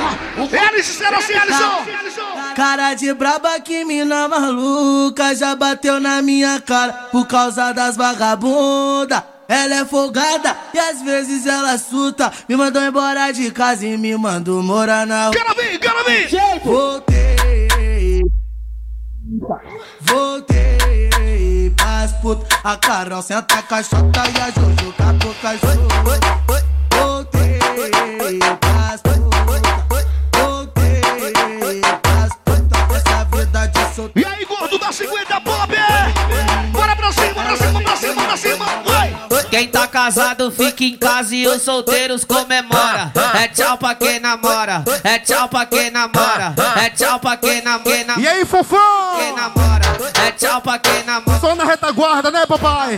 Eles 0.51 0.85
disseram 0.85 1.17
assim, 1.17 1.33
Alisson! 1.33 1.85
Cara 2.55 2.93
de 2.93 3.13
braba 3.13 3.59
que 3.59 3.83
mina 3.85 4.27
maluca 4.27 5.35
já 5.35 5.55
bateu 5.55 5.99
na 5.99 6.21
minha 6.21 6.59
cara 6.61 6.93
por 7.11 7.27
causa 7.27 7.71
das 7.73 7.95
vagabunda. 7.97 9.34
Ela 9.47 9.75
é 9.75 9.85
folgada 9.85 10.55
e 10.73 10.79
às 10.79 11.01
vezes 11.01 11.45
ela 11.45 11.77
suta. 11.77 12.31
Me 12.49 12.55
mandou 12.55 12.81
embora 12.81 13.31
de 13.31 13.51
casa 13.51 13.85
e 13.85 13.97
me 13.97 14.17
mandou 14.17 14.63
morar 14.63 15.05
na 15.05 15.25
rua. 15.25 15.33
Quero 15.33 15.55
vir, 15.55 15.79
quero 15.79 16.03
vir! 16.05 16.29
Voltei. 16.63 18.21
Voltei 20.01 21.69
pras 21.75 22.11
putas. 22.13 22.59
A 22.63 22.77
Carol 22.77 23.21
senta 23.21 23.55
a 23.55 23.61
caixota 23.61 24.23
e 24.29 24.41
a 24.41 24.51
Jojo 24.51 24.93
catou 24.97 25.35
cachorro. 25.35 25.87
Voltei 26.91 27.59
pras 28.59 29.01
putas. 29.01 29.21
Voltei 30.33 31.81
pras 32.01 32.31
putas. 32.43 32.95
Essa 32.95 33.25
vida 33.25 33.67
de 33.67 33.95
solteiro. 33.95 34.29
E 34.29 34.33
aí, 34.33 34.45
gordo 34.45 34.79
da 34.79 34.91
50 34.91 35.41
pop! 35.41 35.54
Quem 39.55 39.69
tá 39.69 39.87
casado 39.87 40.51
fica 40.51 40.83
em 40.83 40.97
casa 40.97 41.33
e 41.33 41.47
os 41.47 41.61
solteiros 41.61 42.25
comemora. 42.25 43.09
É 43.41 43.47
tchau 43.47 43.77
pra 43.77 43.95
quem 43.95 44.19
namora, 44.19 44.83
é 45.01 45.17
tchau 45.17 45.47
pra 45.47 45.65
quem 45.65 45.89
namora, 45.89 46.53
é 46.75 46.89
tchau 46.89 47.17
pra 47.21 47.37
quem 47.37 47.61
namora. 47.61 48.19
E 48.19 48.27
aí, 48.27 48.43
fofão? 48.43 49.04
Quem 49.17 49.33
namora, 49.33 49.85
é 50.25 50.31
tchau 50.31 50.61
pra 50.61 50.79
quem 50.79 51.03
namora. 51.03 51.39
Só 51.39 51.55
na 51.55 51.63
retaguarda, 51.65 52.31
né, 52.31 52.45
papai? 52.45 52.97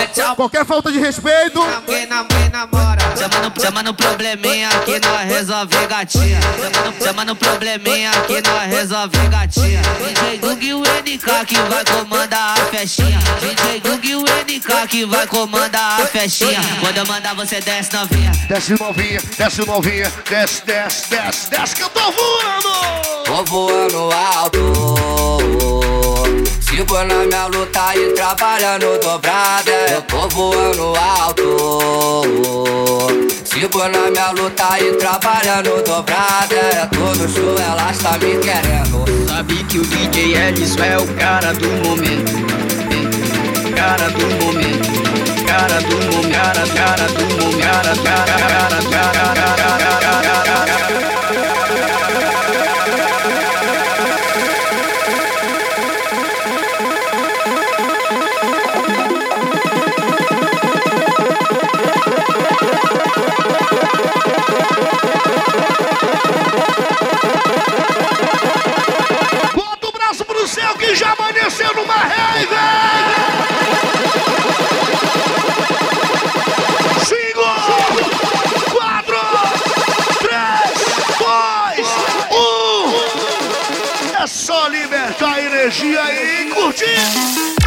É 0.00 0.06
tchau 0.06 0.36
Qualquer 0.36 0.64
falta 0.64 0.90
de 0.92 0.98
respeito. 0.98 1.60
quem 1.86 2.06
nam- 2.06 2.26
quem 2.26 2.48
namora. 2.50 2.98
Chama 3.16 3.48
no, 3.48 3.60
chama 3.60 3.82
no 3.82 3.94
probleminha 3.94 4.68
que 4.84 5.00
nós 5.00 5.20
resolve 5.28 5.86
gatinha. 5.88 6.40
Chama 6.40 6.90
no, 6.90 7.04
chama 7.04 7.24
no 7.24 7.34
probleminha 7.36 8.10
que 8.26 8.40
nós 8.42 8.62
resolve 8.70 9.18
gatinha. 9.28 9.80
DJ 9.82 10.38
Gug 10.38 10.66
e 10.66 10.74
o 10.74 10.80
NK 10.82 11.46
que 11.46 11.56
vai 11.62 11.84
comandar 11.84 12.52
a 12.58 12.64
festinha. 12.66 13.18
DJ 13.40 13.80
Gug 13.80 14.08
e 14.08 14.14
o 14.16 14.20
NK 14.22 14.86
que 14.88 15.04
vai 15.04 15.26
comandar 15.26 16.00
a 16.00 16.06
festinha. 16.06 16.60
Quando 16.80 16.96
eu 16.98 17.06
mandar 17.06 17.34
você 17.34 17.60
desce 17.60 17.92
novinha. 17.94 18.30
Desce 18.48 18.78
novinha, 18.80 19.20
desce 19.36 19.66
novinha, 19.66 20.12
desce, 20.28 20.64
desce, 20.64 21.10
desce, 21.10 21.50
desce 21.50 21.74
que 21.74 21.82
eu 21.82 21.88
tô 21.90 22.00
voando! 22.00 23.24
Tô 23.24 23.44
voando 23.44 24.10
alto. 24.12 25.37
Sigo 26.78 26.94
na 27.02 27.24
minha 27.24 27.46
luta 27.46 27.92
e 27.96 28.12
trabalhando 28.12 29.00
dobrada. 29.00 29.72
Eu 29.90 30.00
tô 30.02 30.28
voando 30.28 30.94
alto. 30.94 31.42
Sigo 33.44 33.78
na 33.88 34.08
minha 34.08 34.30
luta 34.30 34.78
e 34.78 34.92
trabalhando 34.92 35.82
dobrada. 35.82 36.54
É 36.54 36.86
todo 36.86 37.28
show, 37.28 37.56
ela 37.58 37.90
está 37.90 38.12
me 38.18 38.38
querendo. 38.38 39.04
Sabe 39.26 39.64
que 39.64 39.80
o 39.80 39.82
DJ 39.82 40.36
Ellison 40.36 40.84
é 40.84 40.96
o 40.98 41.06
cara 41.16 41.52
do 41.52 41.68
momento. 41.84 42.30
Cara 43.74 44.08
do 44.10 44.24
momento. 44.44 44.88
Cara 45.48 45.80
do 45.80 45.96
momento. 45.96 46.30
Cara, 46.30 46.64
cara 46.76 47.08
do 47.08 47.24
momento. 47.42 47.58
Cara, 47.58 47.96
cara, 48.04 48.36
cara, 48.38 48.78
cara, 48.88 49.24
cara, 49.24 49.58
cara, 49.58 50.22
cara, 50.22 50.66
cara. 50.66 50.77
Já 71.48 71.70
amanheceu 71.70 71.74
numa 71.74 71.94
rave! 71.94 72.56
Cinco, 77.04 77.42
quatro, 78.70 79.16
três, 80.18 80.78
dois, 81.18 81.88
um. 82.32 84.22
É 84.22 84.26
só 84.26 84.68
libertar 84.68 85.34
a 85.34 85.42
energia 85.42 86.12
e 86.12 86.50
curtir. 86.50 87.57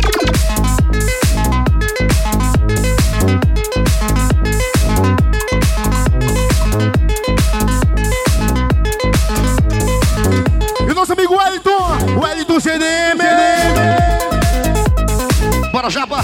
Bora, 15.82 15.90
Japa. 15.90 16.24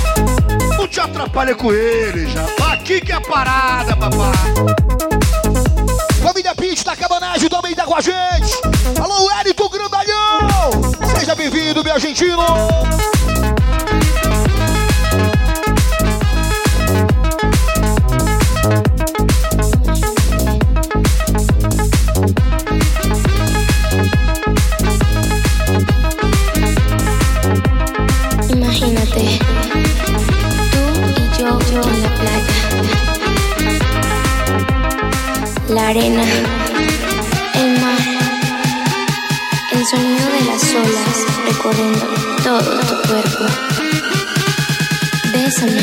Não 0.78 0.88
te 0.88 1.00
atrapalha 1.00 1.56
com 1.56 1.74
ele, 1.74 2.28
Japa. 2.28 2.74
Aqui 2.74 3.02
que 3.02 3.12
é 3.12 3.16
a 3.16 3.22
parada, 3.22 3.96
papai. 3.96 4.32
Família 6.22 6.54
Pitch 6.54 6.84
da 6.84 6.96
Cabanagem 6.96 7.50
também 7.50 7.74
tá 7.74 7.84
com 7.84 7.96
a 7.96 8.02
gente. 8.02 8.62
Alô, 9.02 9.26
Wellington 9.26 9.70
Grandalhão. 9.70 10.70
Seja 11.18 11.34
bem-vindo, 11.34 11.84
meu 11.84 11.94
argentino. 11.94 12.46
Arena, 35.98 36.24
el 37.56 37.82
mar, 37.82 38.00
el 39.72 39.86
sonido 39.86 40.30
de 40.30 40.44
las 40.46 40.76
olas 40.76 41.26
recorriendo 41.46 42.06
todo 42.44 42.80
tu 42.82 43.08
cuerpo. 43.08 43.46
Bésame, 45.34 45.82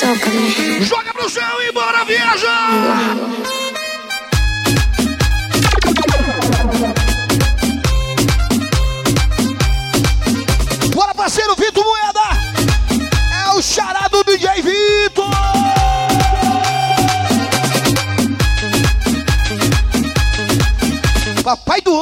tócame. 0.00 0.86
Joga 0.88 1.12
pro 1.12 1.28
céu 1.28 1.60
e 1.68 1.72
bora 1.72 2.04
viajar! 2.04 3.39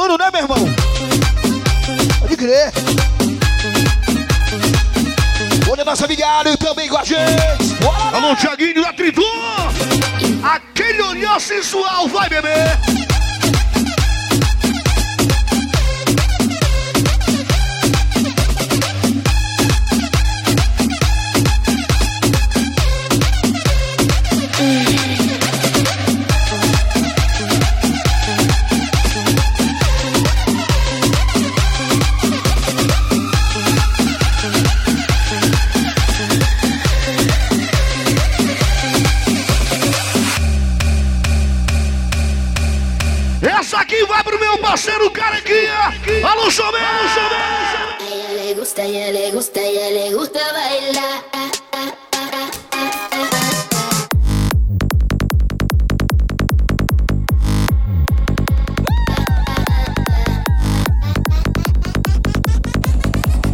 Ano, 0.00 0.16
né, 0.16 0.30
meu 0.32 0.42
irmão? 0.42 0.58
Pode 2.20 2.36
crer. 2.36 2.72
Olha 5.68 5.84
nossa 5.84 6.04
amigalho 6.04 6.56
também 6.56 6.88
com 6.88 6.98
a 6.98 7.04
gente. 7.04 7.74
Bora, 7.80 8.16
Alô, 8.16 8.36
Thiaguinho 8.36 8.80
da 8.80 8.92
Tritu. 8.92 9.22
Aquele 10.40 11.02
olhar 11.02 11.40
sensual, 11.40 12.06
vai, 12.06 12.28
bebê. 12.28 12.48
Chomé, 46.50 46.78
alô, 46.78 47.08
Chomé. 47.14 47.36
A 48.00 48.06
ella 48.10 48.32
le 48.42 48.54
gusta, 48.54 48.82
a 48.82 48.84
ella 48.86 49.10
le 49.12 49.30
gusta, 49.32 49.60
a 49.60 49.64
ella 49.64 49.90
le 49.90 50.14
gusta 50.14 50.40
bailar. 50.52 51.24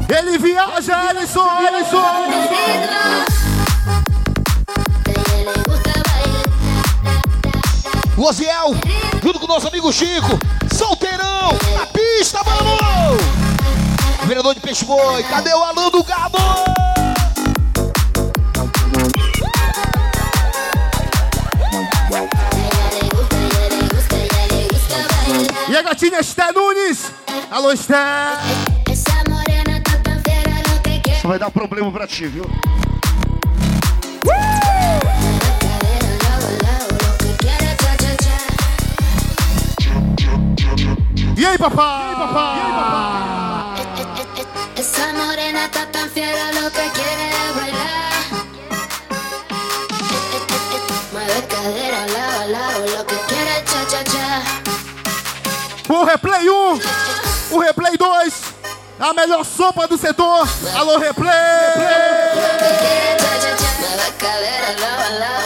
Ele 0.08 0.38
viaja, 0.38 1.08
Alisson, 1.08 1.48
Alisson. 1.48 2.34
Osiel, 8.16 8.74
junto 9.22 9.38
com 9.38 9.46
nosso 9.46 9.68
amigo 9.68 9.92
Chico, 9.92 10.38
solteirão, 10.74 11.50
pista, 12.18 12.40
mano! 12.44 13.16
Vereador 14.26 14.54
de 14.54 14.60
Peixe 14.60 14.84
Boi, 14.84 15.22
cadê 15.24 15.52
o 15.52 15.62
Alan 15.62 15.90
do 15.90 16.02
Gado? 16.04 16.38
E 25.68 25.76
a 25.76 25.82
gatinha 25.82 26.20
Esté 26.20 26.52
Nunes. 26.52 27.10
Alô, 27.50 27.72
Esté. 27.72 27.96
Isso 31.16 31.28
vai 31.28 31.38
dar 31.38 31.50
problema 31.50 31.90
pra 31.90 32.06
ti, 32.06 32.26
viu? 32.26 32.44
E 41.36 41.44
aí, 41.44 41.58
papai? 41.58 42.06
E 42.06 42.10
aí, 42.10 42.16
papai? 42.16 42.56
E 42.56 42.60
aí, 42.60 42.72
papai? 42.72 43.14
Esa 44.76 45.12
morena 45.14 45.64
está 45.64 45.86
tan 45.86 46.08
fiera, 46.08 46.52
lo 46.52 46.70
que 46.70 46.90
quiere 46.90 47.28
es 47.28 47.54
bailar. 47.56 48.12
Mueve 51.12 51.42
cadera, 51.48 52.06
lado 52.06 52.40
a 52.40 52.46
lado, 52.46 52.86
lo 52.96 53.04
que 53.04 53.16
quiere 53.26 53.50
es 53.58 53.64
cha 53.64 53.84
cha 53.86 54.04
cha. 54.04 54.42
O 55.88 56.04
replay 56.04 56.48
1, 56.48 56.80
o 57.50 57.58
replay 57.58 57.96
2, 57.96 58.34
a 59.00 59.12
melhor 59.12 59.44
sopa 59.44 59.88
do 59.88 59.98
setor. 59.98 60.46
Alô, 60.76 60.98
replay! 60.98 61.32
Mueve 63.80 64.12
cadera, 64.18 64.72
lado 64.80 65.02
a 65.02 65.43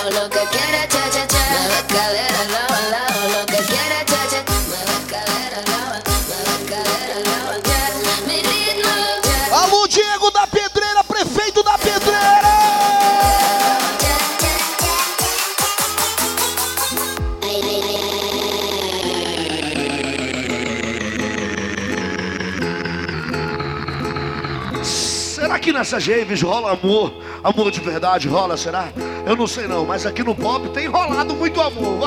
Nessas 25.79 26.09
raves 26.09 26.43
rola 26.43 26.73
amor? 26.73 27.13
Amor 27.45 27.71
de 27.71 27.79
verdade 27.79 28.27
rola, 28.27 28.57
será? 28.57 28.89
Eu 29.25 29.37
não 29.37 29.47
sei 29.47 29.69
não, 29.69 29.87
mas 29.87 30.05
aqui 30.05 30.25
no 30.25 30.35
pop 30.35 30.69
tem 30.71 30.89
rolado 30.89 31.35
muito 31.35 31.61
amor. 31.61 32.01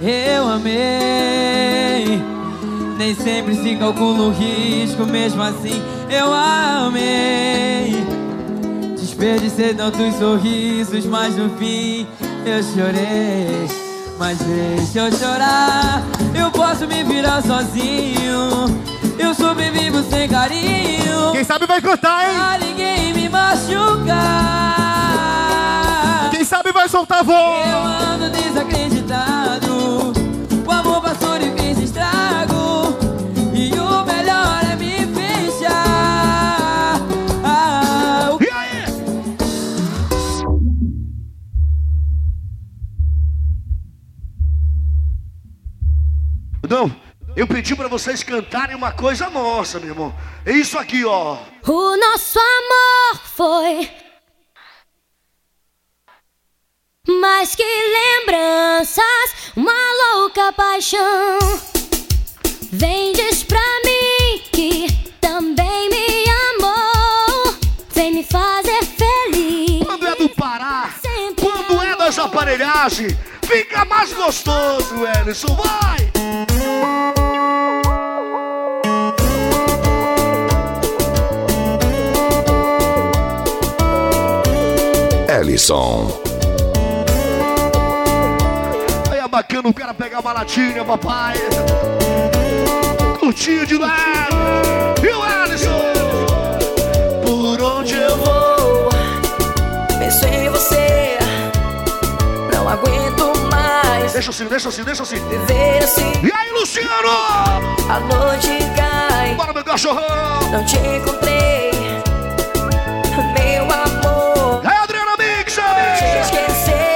Eu 0.00 0.48
amei, 0.48 2.18
nem 2.96 3.14
sempre 3.14 3.56
se 3.56 3.76
calcula 3.76 4.22
o 4.22 4.30
risco, 4.30 5.04
mesmo 5.04 5.42
assim 5.42 5.82
eu 6.08 6.32
amei. 6.32 7.92
Desperdicei 8.98 9.74
tantos 9.74 10.14
sorrisos, 10.14 11.04
mas 11.04 11.36
no 11.36 11.50
fim 11.58 12.06
eu 12.46 12.62
chorei. 12.62 13.68
Mas 14.18 14.38
deixa 14.38 15.00
eu 15.00 15.12
chorar, 15.12 16.02
eu 16.34 16.50
posso 16.50 16.88
me 16.88 17.04
virar 17.04 17.42
sozinho. 17.42 18.91
Eu 19.18 19.34
sobrevivo 19.34 20.02
sem 20.02 20.28
carinho. 20.28 21.32
Quem 21.32 21.44
sabe 21.44 21.66
vai 21.66 21.80
cantar, 21.80 22.28
hein? 22.28 22.34
Pra 22.36 22.58
ninguém 22.58 23.12
me 23.14 23.28
machucar. 23.28 24.20
Quem 26.30 26.44
sabe 26.44 26.72
vai 26.72 26.88
soltar 26.88 27.20
a 27.20 27.22
voz. 27.22 27.68
Eu 27.70 27.78
ando 27.78 28.30
desacreditado. 28.30 29.51
Vocês 47.92 48.22
cantarem 48.22 48.74
uma 48.74 48.90
coisa 48.90 49.28
nossa, 49.28 49.78
meu 49.78 49.90
irmão. 49.90 50.14
É 50.46 50.52
isso 50.52 50.78
aqui, 50.78 51.04
ó. 51.04 51.36
O 51.66 51.96
nosso 51.98 52.38
amor 52.38 53.20
foi 53.36 53.90
mais 57.06 57.54
que 57.54 57.62
lembranças, 57.62 59.52
uma 59.54 59.74
louca 60.14 60.54
paixão. 60.54 61.38
Vem 62.72 63.12
diz 63.12 63.42
pra 63.42 63.60
mim 63.84 64.42
que 64.50 64.86
também 65.20 65.90
me 65.90 66.24
amou. 66.56 67.54
Vem 67.90 68.14
me 68.14 68.24
fazer 68.24 68.86
feliz. 68.86 69.84
Quando 69.84 70.06
é 70.06 70.16
do 70.16 70.30
Pará, 70.30 70.94
quando 71.38 71.82
é 71.82 71.94
das 71.94 72.18
aparelhagens, 72.18 73.14
fica 73.42 73.84
mais 73.84 74.14
gostoso, 74.14 74.94
Ellison. 75.18 75.54
Vai! 75.54 76.10
Ellison. 85.42 86.06
Aí 89.10 89.18
é 89.18 89.26
bacana 89.26 89.68
o 89.68 89.74
cara 89.74 89.92
pegar 89.92 90.20
uma 90.20 90.32
latinha, 90.32 90.84
papai. 90.84 91.34
Curtinho 93.18 93.66
de 93.66 93.76
lado. 93.76 94.36
E 95.02 95.08
o 95.08 95.44
Ellison? 95.44 95.82
Por 97.26 97.60
onde 97.60 97.96
eu 97.96 98.16
vou? 98.18 98.88
Penso 99.98 100.26
em 100.26 100.48
você, 100.48 101.18
não 102.54 102.68
aguento 102.68 103.32
mais. 103.50 104.12
Deixa 104.12 104.30
assim, 104.30 104.46
deixa 104.46 104.68
assim, 104.68 104.84
deixa 104.84 105.02
assim. 105.02 105.16
Viver 105.28 105.82
assim. 105.82 106.12
E 106.22 106.32
aí, 106.32 106.52
Luciano? 106.52 106.88
A 107.90 107.98
noite 107.98 108.58
cai. 108.76 109.34
Bora, 109.34 109.52
meu 109.52 109.64
cachorrão. 109.64 110.52
Não 110.52 110.64
te 110.64 110.76
encontrei, 110.76 111.72
meu 113.34 113.64
amor. 113.64 114.11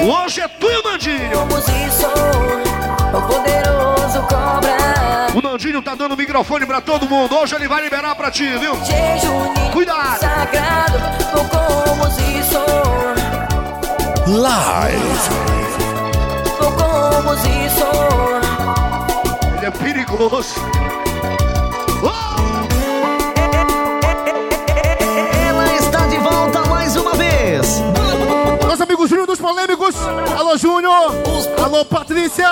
Hoje 0.09 0.41
é 0.41 0.47
tu 0.47 0.71
e 0.71 0.77
o 0.77 0.83
Nandinho. 0.85 1.35
Somos 1.35 1.65
isso, 1.67 2.07
o 3.13 3.23
poderoso 3.23 4.23
cobra. 4.29 4.77
O 5.35 5.43
Nandinho 5.43 5.83
tá 5.83 5.97
dando 5.97 6.17
microfone 6.17 6.65
pra 6.65 6.81
todo 6.81 7.09
mundo. 7.09 7.35
Hoje 7.35 7.57
ele 7.57 7.67
vai 7.67 7.83
liberar 7.83 8.15
pra 8.15 8.31
ti, 8.31 8.47
viu? 8.57 8.77
Jejum 8.85 9.53
Cuidado. 9.73 10.21
sagrado, 10.21 11.01
como 11.33 12.07
isso. 12.39 12.61
Live. 14.29 15.03
Como 16.57 17.35
isso. 17.67 17.87
Ele 19.57 19.67
é 19.67 19.71
perigoso. 19.73 20.55
Polêmicos. 29.67 29.97
Alô, 30.39 30.57
Júnior. 30.57 31.13
Alô, 31.63 31.85
Patrícia. 31.85 32.49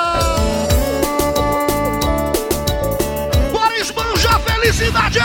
Bora 3.52 3.78
esbanjar 3.78 4.40
felicidade! 4.40 5.20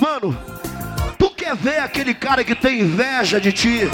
Mano, 0.00 0.38
tu 1.18 1.30
quer 1.30 1.56
ver 1.56 1.80
aquele 1.80 2.14
cara 2.14 2.44
que 2.44 2.54
tem 2.54 2.80
inveja 2.80 3.40
de 3.40 3.52
ti? 3.52 3.90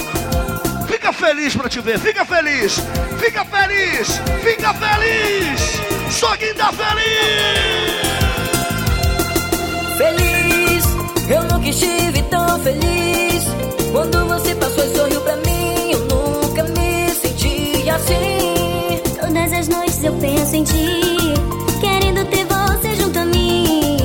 Fica 0.87 1.13
feliz 1.15 1.57
pra 1.57 1.69
te 1.69 1.81
ver, 1.81 1.99
fica 1.99 2.27
feliz, 2.27 2.79
fica 3.19 3.45
feliz, 3.45 4.21
fica 4.43 4.75
feliz! 4.75 5.81
Só 6.11 6.37
quem 6.37 6.53
tá! 6.53 6.71
Feliz, 6.73 8.14
nunca 11.65 11.71
estive 11.71 12.23
tão 12.25 12.61
feliz. 12.61 13.45
Quando 13.91 14.27
você 14.27 14.55
passou 14.57 14.85
e 14.85 14.97
sorriu 14.97 15.21
pra 15.23 15.37
mim, 15.37 15.93
eu 15.93 16.01
nunca 16.01 16.63
me 16.65 17.11
senti 17.11 17.89
assim. 17.89 18.45
vezes 19.51 20.05
eu 20.05 20.13
penso 20.15 20.57
em 20.57 20.65
ti, 20.65 21.01
querendo 21.81 22.25
ter 22.27 22.45
você 22.45 22.95
junto 22.97 23.19
a 23.19 23.25
mim. 23.25 23.97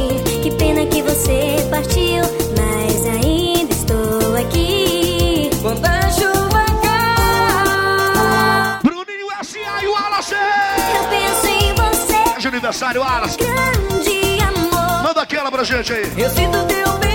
Que 0.42 0.52
pena 0.52 0.86
que 0.86 1.02
você 1.02 1.68
partiu, 1.70 2.24
mas 2.56 3.06
ainda 3.06 3.74
estou 3.74 4.38
aqui. 4.38 5.50
Quando 5.62 5.86
a 5.86 6.10
chuva 6.12 6.66
cai. 6.82 8.80
Bruninho 8.84 9.28
S.A. 9.42 9.84
e 9.84 9.88
o 9.88 9.92
Wallace. 9.92 10.34
Eu 10.34 11.04
penso 11.10 11.48
em 11.48 11.74
você, 11.74 12.38
É 12.38 12.40
de 12.40 12.48
aniversário, 12.48 13.02
Wallace. 13.02 13.38
grande 13.38 14.40
amor. 14.44 15.04
Manda 15.04 15.22
aquela 15.24 15.52
pra 15.52 15.66
gente 15.66 15.92
aí. 15.92 16.10
Eu 16.18 16.30
sinto 16.30 16.64
teu 16.66 16.98
beijo 17.00 17.09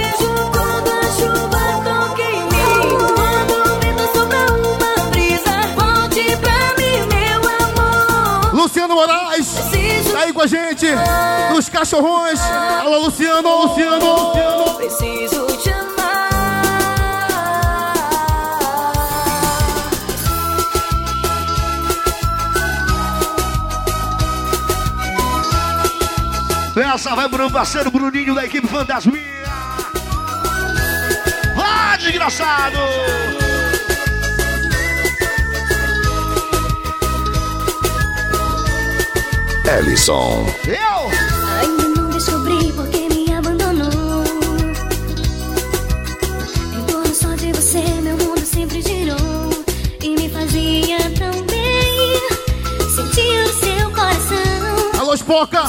tá 10.44 10.46
gente, 10.46 10.86
nos 11.52 11.68
cachorrões. 11.68 12.40
Alô, 12.40 13.06
Luciano, 13.06 13.62
Luciano, 13.62 14.28
Luciano. 14.28 14.74
Preciso 14.74 15.46
te 15.58 15.70
amar. 15.70 15.94
Essa 26.94 27.14
vai 27.14 27.28
pro 27.28 27.50
parceiro 27.50 27.90
Bruninho 27.90 28.34
da 28.34 28.44
equipe 28.44 28.66
Fantasminha. 28.66 29.34
Desgraçado! 32.04 32.76
Ellison. 39.64 40.44
Eu! 40.66 41.08
Ainda 41.60 41.88
não 41.88 42.10
descobri 42.10 42.70
por 42.72 42.86
que 42.88 43.08
me 43.08 43.32
abandonou. 43.32 44.22
Em 46.74 46.84
torno 46.84 47.14
só 47.14 47.34
de 47.36 47.52
você, 47.52 47.80
meu 48.02 48.18
mundo 48.18 48.44
sempre 48.44 48.82
girou. 48.82 49.64
E 50.02 50.10
me 50.10 50.28
fazia 50.28 50.98
tão 51.18 51.42
bem. 51.44 52.20
Sentir 52.94 53.44
o 53.44 53.52
seu 53.54 53.90
coração. 53.92 55.00
Alô, 55.00 55.16
Spoca. 55.16 55.62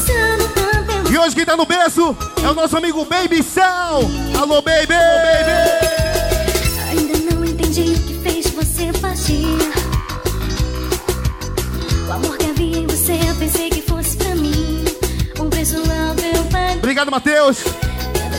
E 1.09 1.17
hoje 1.17 1.33
quem 1.33 1.45
tá 1.45 1.55
no 1.55 1.65
berço 1.65 2.13
é 2.43 2.49
o 2.49 2.53
nosso 2.53 2.75
amigo 2.75 3.05
Baby 3.05 3.41
Cell. 3.41 4.01
Alô, 4.37 4.61
baby. 4.61 4.94
Obrigado, 16.95 17.11
Matheus. 17.11 17.61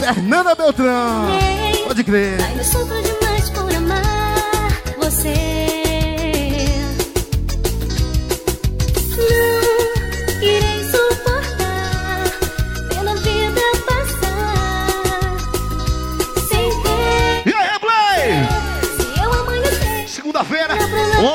Fernanda 0.01 0.55
Beltrão. 0.55 1.27
Pode 1.85 2.03
crer. 2.03 2.38
Sofro 2.64 3.03
demais 3.03 3.51
por 3.51 3.71
amar 3.75 4.83
você. 4.97 5.35
Não 9.19 10.42
irei 10.42 10.85
suportar 10.90 12.25
pela 12.88 13.14
vida 13.16 13.61
passar 13.87 15.37
sem 16.49 16.71
ter. 16.83 17.51
E 17.51 17.55
aí, 17.55 17.69
replay? 17.73 18.33
Se 18.97 19.21
eu 19.23 19.33
amanhecer. 19.35 20.09
Segunda-feira, 20.09 20.75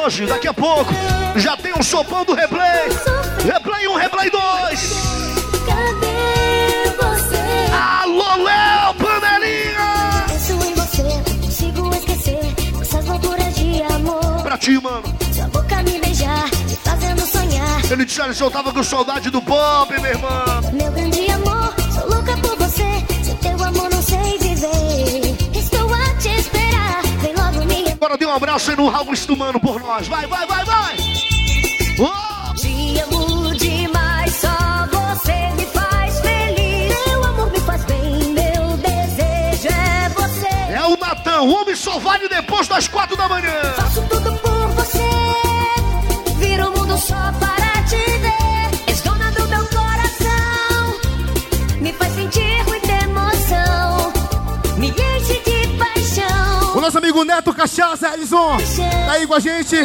hoje, 0.03 0.25
daqui 0.25 0.47
a 0.47 0.53
pouco, 0.55 0.91
já 1.35 1.55
tem 1.55 1.71
um 1.77 1.83
sopão 1.83 2.25
do. 2.25 2.33
Replay 2.33 2.89
ti, 14.61 14.79
mano. 14.79 15.03
Sua 15.33 15.47
boca 15.47 15.83
me 15.83 15.99
beijar, 15.99 16.45
me 16.67 16.75
fazendo 16.75 17.21
sonhar. 17.25 17.91
Ele 17.91 18.05
disse, 18.05 18.21
olha, 18.21 18.33
eu 18.39 18.51
tava 18.51 18.71
com 18.71 18.83
saudade 18.83 19.29
do 19.31 19.41
pop, 19.41 19.91
meu 19.99 20.11
irmão. 20.11 20.61
Meu 20.71 20.91
grande 20.91 21.31
amor, 21.31 21.73
sou 21.93 22.07
louca 22.07 22.37
por 22.37 22.55
você. 22.57 23.03
Sem 23.23 23.35
teu 23.37 23.63
amor 23.63 23.89
não 23.89 24.01
sei 24.01 24.37
viver. 24.37 25.35
Estou 25.53 25.91
a 25.91 26.15
te 26.19 26.29
esperar, 26.29 27.01
vem 27.21 27.35
logo 27.35 27.65
me. 27.65 27.91
Agora 27.91 28.17
dê 28.17 28.25
um 28.25 28.33
abraço 28.33 28.69
aí 28.69 28.77
no 28.77 28.87
Raul 28.87 29.13
Estumano 29.13 29.59
por 29.59 29.81
nós. 29.81 30.07
Vai, 30.07 30.27
vai, 30.27 30.45
vai, 30.45 30.63
vai! 30.63 30.95
Te 32.55 32.99
amo 32.99 33.55
demais, 33.55 34.35
só 34.35 34.87
você 34.91 35.55
me 35.57 35.65
faz 35.65 36.19
feliz. 36.19 36.95
Teu 37.03 37.25
amor 37.25 37.51
me 37.51 37.59
faz 37.61 37.83
bem, 37.85 38.33
meu 38.33 38.77
desejo 38.77 39.73
é 39.73 40.09
você. 40.09 40.47
É 40.71 40.85
o 40.85 40.95
Natan, 40.97 41.41
o 41.41 41.61
homem 41.61 41.75
só 41.75 41.97
vale 41.97 42.29
depois 42.29 42.67
das 42.67 42.87
quatro 42.87 43.17
da 43.17 43.27
manhã. 43.27 43.73
Faço 43.75 44.01
tudo 44.03 44.40
só 47.01 47.31
para 47.39 47.83
te 47.83 47.95
ver. 47.95 48.69
És 48.87 49.01
dona 49.01 49.31
do 49.31 49.47
meu 49.47 49.65
coração. 49.67 50.99
Me 51.79 51.91
faz 51.93 52.13
sentir 52.13 52.63
muita 52.65 52.91
emoção. 53.03 54.13
Me 54.77 54.89
enche 54.89 55.41
de 55.43 55.67
paixão. 55.77 56.75
O 56.75 56.81
nosso 56.81 56.97
amigo 56.99 57.23
Neto 57.23 57.53
Cachaça, 57.53 58.13
Ellison. 58.13 58.57
Tá 59.05 59.13
aí 59.13 59.25
com 59.25 59.33
a 59.33 59.39
gente. 59.39 59.75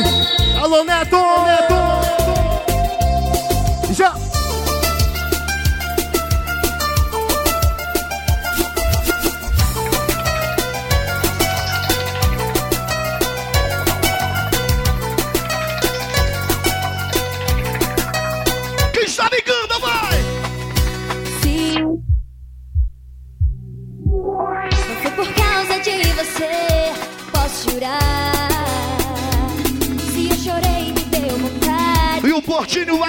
Alô, 0.61 0.85
Neto. 0.85 1.16
Neto. 1.16 1.74
Já. 3.92 4.25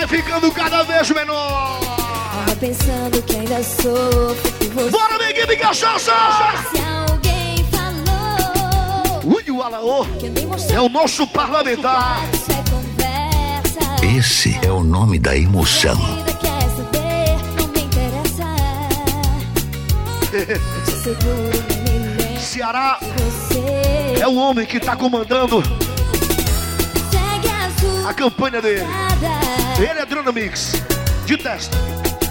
Vai 0.07 0.21
ficando 0.21 0.51
cada 0.51 0.83
vez 0.83 1.09
menor. 1.11 1.79
Tava 1.79 2.55
pensando 2.55 3.21
que 3.23 3.35
ainda 3.35 3.61
sofro 3.63 4.51
por 4.53 4.67
você. 4.69 4.89
Bora, 4.89 5.17
minha 5.17 5.29
equipe 5.31 5.57
cachaça! 5.57 6.13
Se 6.71 6.81
alguém 6.81 7.65
falou 7.71 9.35
Ui, 9.35 9.51
o 9.51 9.61
Alaô 9.61 10.05
é 10.73 10.81
o 10.81 10.89
nosso 10.89 11.27
parlamentar. 11.27 12.21
é. 14.01 14.17
Esse 14.17 14.57
é 14.63 14.71
o 14.71 14.83
nome 14.83 15.19
da 15.19 15.35
emoção. 15.35 15.97
Ceará 22.39 22.99
é 24.19 24.27
o 24.27 24.35
homem 24.35 24.65
que 24.65 24.79
tá 24.79 24.95
comandando 24.95 25.61
a 28.07 28.13
campanha 28.13 28.61
dele. 28.61 28.85
Ele 29.79 29.99
é 29.99 30.05
Drona 30.05 30.31
Mix, 30.31 30.73
de 31.25 31.37
testa. 31.37 31.75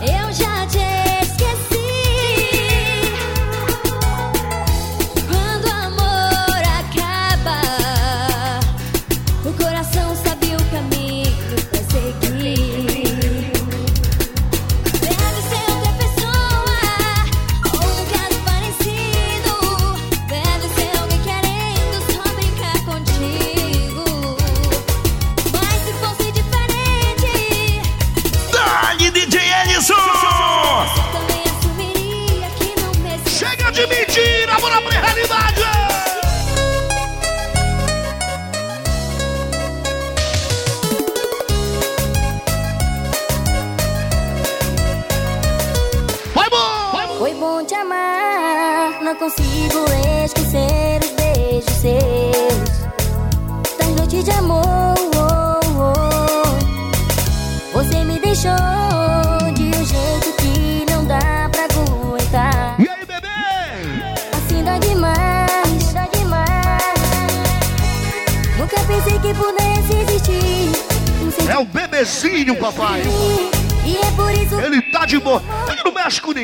Eu 0.00 0.32
já 0.32 0.66
te 0.66 1.25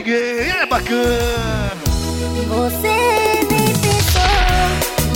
ninguém. 0.03 0.51
É 0.51 0.67
bacana. 0.67 1.73
você 2.49 3.47
nem 3.51 3.73
pensou. 3.79 4.23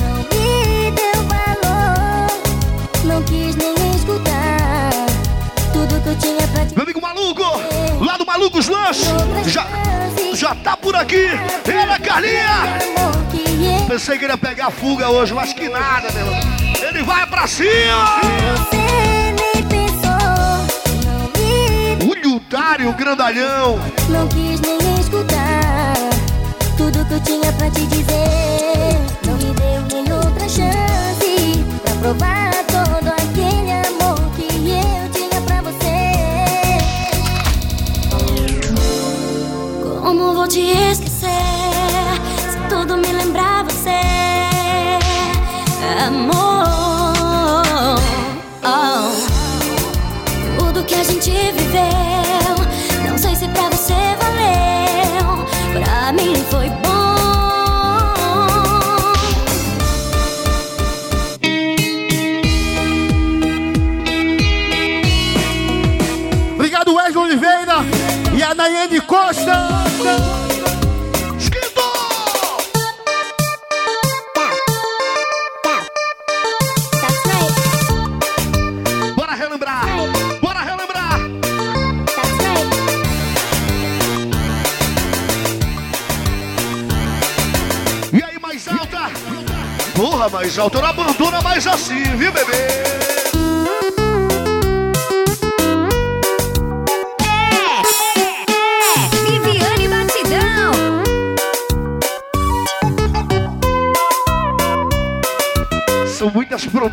Não 0.01 0.19
me 0.23 0.91
deu 0.93 1.23
valor. 1.29 2.31
Não 3.05 3.23
quis 3.25 3.57
nem 3.57 3.75
escutar. 3.97 4.91
Tudo 5.73 6.01
que 6.03 6.09
eu 6.09 6.19
tinha 6.19 6.49
pra 6.49 6.65
te 6.65 6.75
Meu 6.75 6.85
amigo 6.85 7.01
maluco, 7.01 7.43
lá 8.01 8.17
do 8.17 8.25
Malucos 8.25 8.69
Lanches, 8.69 9.09
já, 9.47 9.67
já 10.35 10.55
tá 10.55 10.77
por 10.77 10.95
aqui. 10.95 11.27
Ela, 11.67 11.99
Carlinha. 11.99 12.79
Pensei 13.89 14.19
que 14.19 14.25
ele 14.25 14.33
ia 14.33 14.39
pegar 14.39 14.71
fuga 14.71 15.11
hoje, 15.11 15.35
mas 15.35 15.53
que 15.53 15.69
nada, 15.69 16.11
meu 16.13 16.27
irmão. 16.27 16.41
Ele 16.89 17.03
vai 17.03 17.27
pra 17.27 17.47
cima. 17.47 18.76
O 22.67 22.69
Lhutário, 22.69 22.91
o 22.91 22.95
grandalhão. 22.95 23.79
Não 24.09 24.27
quis 24.27 24.61
nem 24.61 24.77
escutar 24.99 25.95
tudo 26.77 27.05
que 27.07 27.15
eu 27.15 27.21
tinha 27.21 27.53
pra 27.53 27.71
te 27.71 27.87
dizer. 27.87 28.99
Não 29.25 29.35
me 29.35 29.55
deu 29.55 29.83
nem 29.93 30.13
outra 30.13 30.49
chance 30.49 31.65
pra 31.85 31.95
provar 32.01 32.53
todo 32.67 33.07
aquele 33.07 33.71
amor 33.71 34.19
que 34.35 34.49
eu 34.69 35.09
tinha 35.13 35.41
pra 35.43 35.63
você. 35.63 36.11
Como 40.03 40.35
vou 40.35 40.49
te 40.49 40.63
esquecer 40.91 41.29
se 42.51 42.59
tudo 42.69 42.97
me 42.97 43.13
lembrar 43.13 43.63
você, 43.65 44.01
amor? 46.05 46.67
Oh. 48.65 49.15
Tudo 50.59 50.85
que 50.85 50.97
a 50.97 51.05
gente 51.05 51.31
viveu, 51.31 52.06
mais 90.47 90.59
alta. 90.59 90.81
Não 90.81 90.89
abandona 90.89 91.41
mais 91.41 91.67
assim, 91.67 92.03
viu, 92.17 92.31
bebê? 92.31 93.06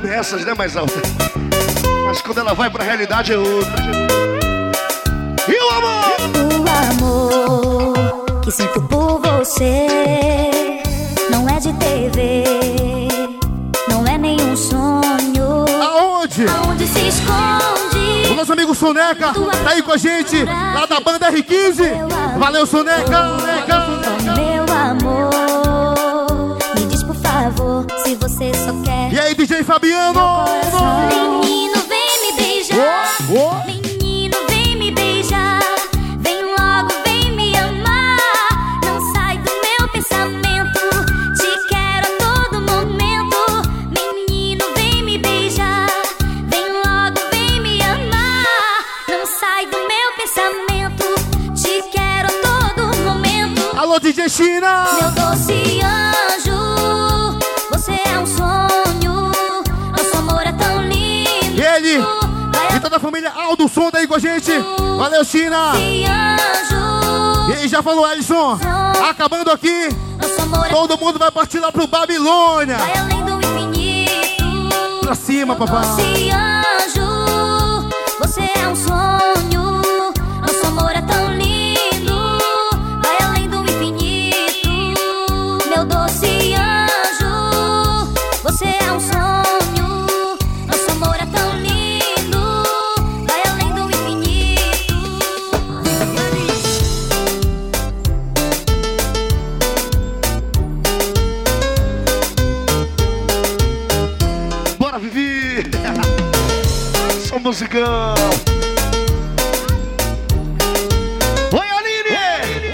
Promessas, 0.03 0.43
né, 0.45 0.53
mais 0.53 0.75
alta? 0.75 1.01
Mas 2.05 2.21
quando 2.21 2.39
ela 2.39 2.53
vai 2.53 2.69
pra 2.69 2.83
realidade 2.83 3.31
é 3.31 3.37
outra. 3.37 3.73
E 5.47 5.53
o 5.53 5.69
amor? 5.69 6.03
O 6.59 6.65
amor 6.91 8.41
que 8.41 8.51
sinto 8.51 8.81
por 8.81 9.19
você 9.21 10.81
não 11.31 11.47
é 11.47 11.57
de 11.59 11.71
TV, 11.73 12.43
não 13.89 14.05
é 14.05 14.17
nenhum 14.17 14.55
sonho. 14.57 15.65
Aonde? 15.81 16.45
Aonde 16.47 16.85
se 16.85 17.07
esconde? 17.07 18.29
O 18.29 18.35
nosso 18.35 18.51
amigo 18.51 18.75
Soneca 18.75 19.31
tá 19.33 19.69
aí 19.69 19.81
com 19.81 19.93
a 19.93 19.97
gente, 19.97 20.43
lá 20.43 20.85
da 20.85 20.99
banda 20.99 21.31
R15. 21.31 22.37
Valeu, 22.37 22.65
Soneca! 22.65 23.39
Soneca. 23.39 23.85
Meu 24.35 24.65
amor, 24.75 25.52
se 28.03 28.15
você 28.15 28.51
só 28.53 28.73
quer. 28.83 29.13
E 29.13 29.19
aí, 29.19 29.35
DJ 29.35 29.63
Fabiano? 29.63 30.45
Menino, 31.41 31.75
vem 31.87 32.21
me 32.21 32.33
beijar. 32.37 33.15
Oh, 33.29 33.65
Menino, 33.65 34.37
vem 34.49 34.75
me 34.77 34.91
beijar. 34.91 35.61
Vem 36.19 36.43
logo, 36.43 36.89
vem 37.05 37.31
me 37.35 37.55
amar. 37.55 38.19
Não 38.83 39.13
sai 39.13 39.37
do 39.37 39.51
meu 39.51 39.87
pensamento. 39.89 40.79
Te 41.37 41.67
quero 41.69 42.07
a 42.07 42.17
todo 42.19 42.61
momento. 42.61 43.37
Menino, 43.89 44.65
vem 44.75 45.03
me 45.03 45.17
beijar. 45.17 45.87
Vem 46.47 46.67
logo, 46.73 47.19
vem 47.31 47.61
me 47.61 47.81
amar. 47.81 48.85
Não 49.07 49.25
sai 49.25 49.65
do 49.67 49.77
meu 49.77 50.11
pensamento. 50.17 51.05
Te 51.55 51.81
quero 51.91 52.27
a 52.27 52.31
todo 52.41 52.97
momento. 53.03 53.77
Alô, 53.77 53.99
DJ 53.99 54.29
China! 54.29 54.87
Meu 54.99 55.11
doce 55.11 55.79
anjo, 55.81 56.22
E 61.95 62.79
toda 62.79 62.97
a 62.97 62.99
família 62.99 63.31
Aldo 63.35 63.67
Som 63.67 63.89
tá 63.91 63.99
aí 63.99 64.07
com 64.07 64.15
a 64.15 64.19
gente. 64.19 64.51
Valeu, 64.97 65.23
China! 65.23 65.73
E 67.61 67.67
já 67.67 67.81
falou, 67.83 68.09
Ellison? 68.09 68.57
Acabando 69.09 69.51
aqui, 69.51 69.89
todo 70.69 70.97
mundo 70.97 71.19
vai 71.19 71.31
partir 71.31 71.59
lá 71.59 71.71
pro 71.71 71.87
Babilônia. 71.87 72.77
Pra 75.01 75.15
cima, 75.15 75.55
papai. 75.55 75.83
Você 78.19 78.41
é 78.41 78.67
um 78.67 78.75
sonho. 78.75 79.02
Musicão! 107.73 108.13
Oi, 111.51 111.67
Aline! 111.69 112.71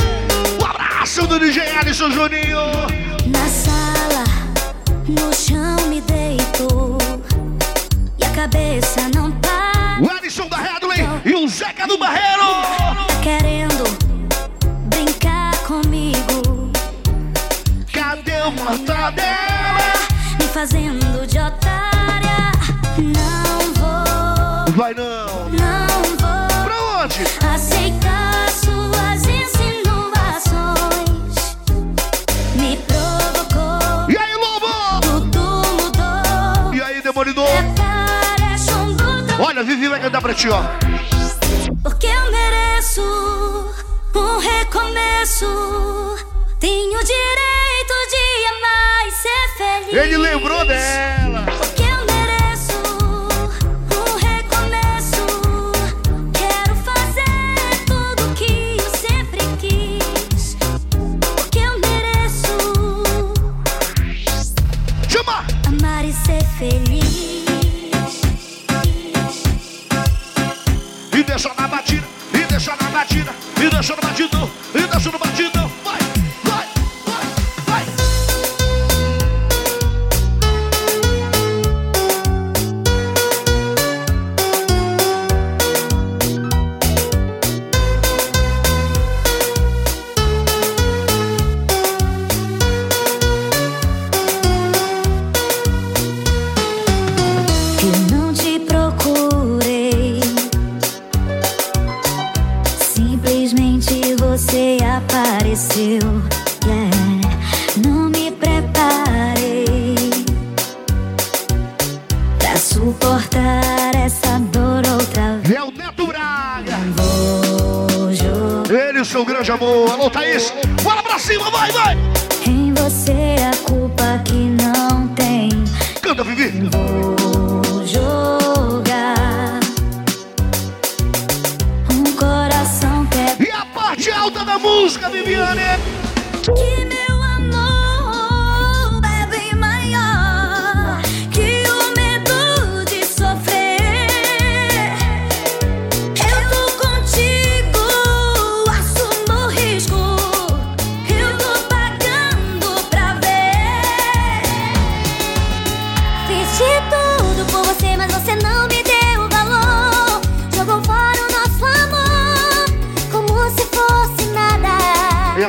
Um 0.59 0.65
abraço 0.65 1.25
do 1.25 1.39
DJ 1.39 1.71
Alisson 1.77 2.11
Juninho! 2.11 2.78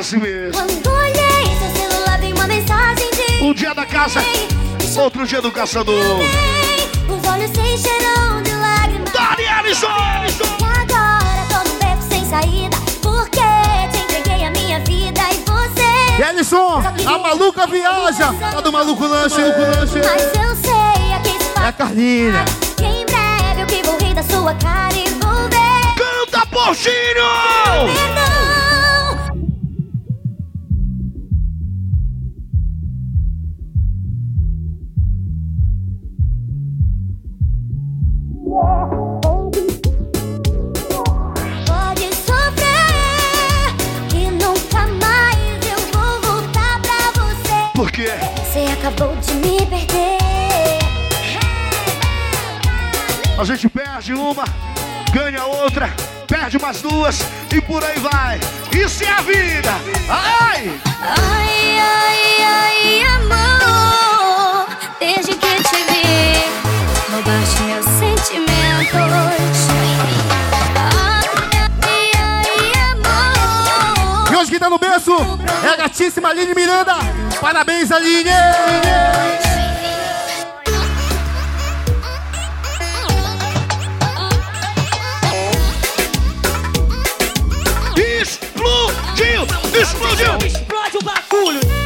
Assim 0.01 0.17
mesmo. 0.17 0.53
Quando 0.53 0.87
olhei 0.89 1.57
seu 1.59 1.89
celular, 1.89 2.19
vi 2.19 2.33
uma 2.33 2.47
mensagem 2.47 3.09
de 3.11 3.43
Um 3.43 3.53
dia 3.53 3.73
da 3.73 3.85
casa, 3.85 4.19
outro 4.97 5.25
dia 5.27 5.41
do 5.41 5.51
caçador. 5.51 5.95
Os 7.07 7.29
olhos 7.29 7.51
se 7.51 7.59
encheram 7.59 8.41
de 8.41 8.51
lágrimas. 8.51 9.11
Dani 9.13 9.47
Alisson! 9.47 9.87
E 10.59 10.63
agora 10.63 11.45
tô 11.49 11.69
num 11.69 11.77
beco 11.77 12.01
sem 12.09 12.25
saída. 12.25 12.75
Porque 13.01 13.39
te 13.91 13.99
entreguei 14.03 14.43
a 14.43 14.49
minha 14.51 14.79
vida 14.79 15.21
e 15.31 15.37
você. 15.47 16.23
Ellison, 16.29 16.81
a 17.05 17.17
maluca 17.19 17.67
viaja. 17.67 18.33
Tá 18.33 18.59
do 18.59 18.71
maluco 18.71 19.05
lanche, 19.05 19.39
maluco 19.39 19.59
lanche. 19.61 19.99
Mas 19.99 20.23
eu 20.23 20.55
sei, 20.55 21.13
aqui 21.13 21.29
se 21.43 21.49
É 21.49 21.53
faz. 21.53 21.67
a 21.67 21.73
Carlinha. 21.73 22.45
Que 22.75 22.85
em 22.85 23.05
breve 23.05 23.61
eu 23.61 23.67
que 23.67 23.83
vou 23.83 23.97
rir 23.99 24.15
da 24.15 24.23
sua 24.23 24.53
cara 24.55 24.93
e 24.95 25.07
vou 25.11 25.47
ver. 25.49 25.93
Canta, 25.95 26.45
Portinho! 26.47 26.91
Perdão. 27.93 28.60
Você. 47.81 47.91
Por 47.91 47.91
quê? 47.91 48.09
Você 48.37 48.71
acabou 48.73 49.15
de 49.17 49.33
me 49.35 49.57
perder. 49.65 50.17
A 53.39 53.43
gente 53.43 53.67
perde 53.69 54.13
uma, 54.13 54.43
ganha 55.11 55.43
outra, 55.45 55.89
perde 56.27 56.59
mais 56.59 56.81
duas 56.81 57.19
e 57.51 57.59
por 57.61 57.83
aí 57.83 57.97
vai. 57.99 58.39
Isso 58.71 59.03
é 59.03 59.09
a 59.09 59.21
vida. 59.21 59.71
Ai! 60.09 60.79
Ai, 61.01 61.79
ai, 61.79 62.43
ai, 62.43 63.03
amor. 63.15 64.67
Desde 64.99 65.33
que 65.33 65.55
te 65.63 65.83
vi, 65.89 67.11
roubaste 67.11 67.61
meus 67.63 67.85
sentimentos. 67.85 68.51
No 74.71 74.79
berço 74.79 75.11
é 75.65 75.67
a 75.67 75.75
gatíssima 75.75 76.29
Aline 76.29 76.55
Miranda. 76.55 76.93
Parabéns, 77.41 77.91
Aline! 77.91 78.29
Explodiu! 87.97 89.43
Explodiu! 89.77 90.37
Explode 90.47 90.97
o 90.97 91.03
bagulho. 91.03 91.80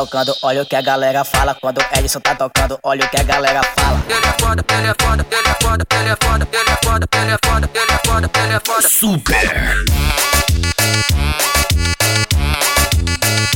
Tocando, 0.00 0.34
olha 0.42 0.62
o 0.62 0.66
que 0.66 0.74
a 0.74 0.80
galera 0.80 1.24
fala. 1.24 1.54
Quando 1.54 1.78
o 1.78 1.98
Edson 1.98 2.20
tá 2.20 2.34
tocando, 2.34 2.78
olha 2.82 3.04
o 3.04 3.08
que 3.10 3.20
a 3.20 3.22
galera 3.22 3.60
fala. 3.62 4.02
Ele 4.08 4.26
é 4.26 4.32
foda, 4.40 4.64
ele 4.72 4.88
é 4.88 4.94
foda, 4.98 5.26
ele 5.30 5.48
é 5.48 5.56
foda, 5.62 5.86
ele 5.94 6.08
é 6.08 6.16
foda, 6.22 6.48
ele 6.54 6.70
é 6.70 6.78
foda, 6.82 7.08
ele 7.12 7.30
é 7.30 7.38
foda, 7.44 7.70
ele 7.74 7.92
é 7.92 7.98
foda, 8.06 8.30
ele 8.42 8.52
é 8.54 8.60
foda. 8.64 8.88
Super! 8.88 9.74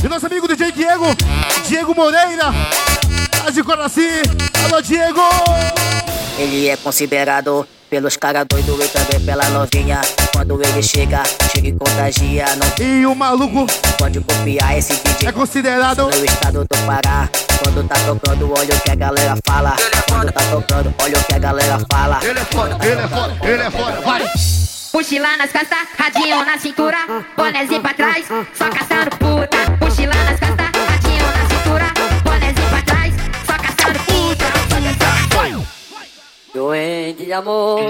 E 0.03 0.07
nosso 0.07 0.27
amigo 0.27 0.47
DJ 0.47 0.71
Diego, 0.71 1.05
Diego 1.67 1.95
Moreira, 1.95 2.53
lá 3.43 3.49
de 3.51 3.63
Coraci. 3.63 4.21
Alô, 4.65 4.81
Diego! 4.81 5.21
Ele 6.37 6.69
é 6.69 6.77
considerado 6.77 7.67
pelos 7.95 8.17
caras 8.17 8.45
doidos 8.49 8.83
e 8.83 8.87
também 8.89 9.25
pela 9.25 9.45
novinha. 9.51 10.01
Quando 10.33 10.61
ele 10.61 10.83
chega, 10.83 11.23
chega 11.53 11.69
e 11.69 11.71
contagia. 11.71 12.45
Não 12.57 12.85
E 12.85 13.05
o 13.05 13.15
maluco 13.15 13.65
pode 13.97 14.19
copiar 14.19 14.77
esse 14.77 14.93
DJ. 14.95 15.29
é 15.29 15.31
considerado 15.31 16.03
No 16.03 16.25
estado 16.25 16.65
do 16.65 16.77
Pará, 16.85 17.29
quando 17.63 17.87
tá 17.87 17.95
tocando, 18.05 18.51
olha 18.51 18.75
o 18.75 18.79
que 18.81 18.91
a 18.91 18.95
galera 18.95 19.37
fala. 19.47 19.77
Quando 20.09 20.29
tá 20.29 20.41
tocando, 20.51 20.93
olha 21.01 21.17
o 21.17 21.23
que 21.23 21.33
a 21.35 21.39
galera 21.39 21.79
fala. 21.89 22.19
Ele 22.21 22.37
é 22.37 22.43
foda, 22.43 22.77
ele 22.85 23.01
é 23.01 23.07
foda, 23.07 23.37
ele 23.43 23.63
é 23.63 23.71
foda, 23.71 24.01
vai! 24.01 24.29
Mochila 24.93 25.37
nas 25.37 25.51
costas, 25.51 25.87
radinho 25.97 26.45
na 26.45 26.57
cintura, 26.57 26.97
bonézinho 27.37 27.81
pra 27.81 27.93
trás, 27.93 28.25
só 28.53 28.69
caçando 28.69 29.09
puta. 29.17 29.57
Mochila 29.79 30.15
nas 30.15 30.39
costas, 30.39 30.44
Doente 36.55 37.25
de 37.25 37.33
amor. 37.33 37.81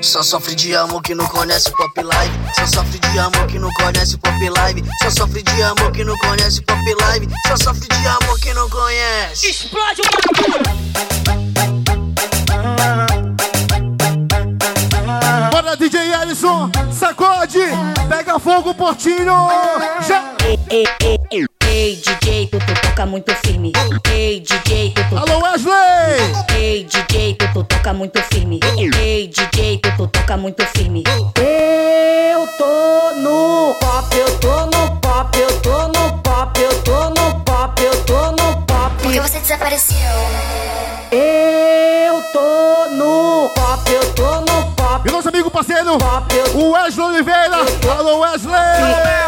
Só 0.00 0.22
sofre 0.22 0.54
de 0.54 0.76
amor 0.76 1.02
que 1.02 1.12
não 1.12 1.26
conhece 1.26 1.72
pop 1.72 2.00
live. 2.00 2.32
Só 2.54 2.64
sofre 2.68 3.00
de 3.00 3.18
amor 3.18 3.48
que 3.48 3.58
não 3.58 3.68
conhece 3.72 4.16
pop 4.16 4.48
live. 4.48 4.84
Só 5.02 5.10
sofre 5.10 5.42
de 5.42 5.60
amor 5.60 5.90
que 5.90 6.04
não 6.04 6.16
conhece 6.18 6.62
pop 6.62 6.80
live. 7.02 7.28
Só 7.48 7.56
sofre 7.56 7.88
de 7.88 8.06
amor 8.06 8.38
que 8.38 8.54
não 8.54 8.70
conhece. 8.70 9.50
Explode 9.50 10.02
o 10.02 10.04
bagulho. 10.14 10.62
Bora, 15.50 15.76
DJ 15.76 16.12
Ellison, 16.22 16.70
sacode, 16.92 17.58
pega 18.08 18.38
fogo, 18.38 18.72
Portinho. 18.72 19.48
Já. 20.06 20.32
Ei, 20.44 20.60
ei, 20.70 20.86
ei, 21.32 21.46
ei, 21.62 21.96
DJ, 21.96 22.46
tu, 22.46 22.58
toca 22.82 23.04
muito 23.04 23.34
firme. 23.44 23.72
Ei, 24.12 24.38
DJ, 24.38 24.94
tu, 24.94 25.02
tu 25.08 25.18
Alô, 25.18 25.42
Wesley! 25.42 25.85
toca 27.86 27.92
muito 27.92 28.20
firme. 28.24 28.58
Ei, 29.00 29.28
DJ, 29.28 29.80
tu 29.96 30.08
toca 30.08 30.36
muito 30.36 30.66
firme. 30.76 31.04
Eu 31.36 32.46
tô 32.58 33.14
no 33.20 33.76
pop, 33.78 34.16
eu 34.16 34.38
tô 34.40 34.66
no 34.66 34.96
pop, 35.00 35.38
eu 35.38 35.60
tô 35.60 35.86
no 35.86 36.18
pop, 36.18 36.60
eu 36.60 36.82
tô 36.82 37.10
no 37.10 37.40
pop, 37.44 37.80
eu 37.80 38.04
tô 38.04 38.32
no 38.32 38.62
pop. 38.62 38.92
Porque 39.00 39.20
você 39.20 39.38
desapareceu. 39.38 39.96
Eu 41.12 42.22
tô 42.32 42.90
no 42.90 43.48
pop, 43.50 43.92
eu 43.92 44.14
tô 44.14 44.40
no 44.40 44.72
pop. 44.72 45.08
E 45.08 45.12
nosso 45.12 45.28
amigo 45.28 45.48
parceiro, 45.48 45.96
pop, 45.98 46.34
o 46.54 46.72
Wesley 46.72 47.06
Oliveira. 47.06 47.58
Alô, 47.96 48.18
Wesley! 48.18 49.25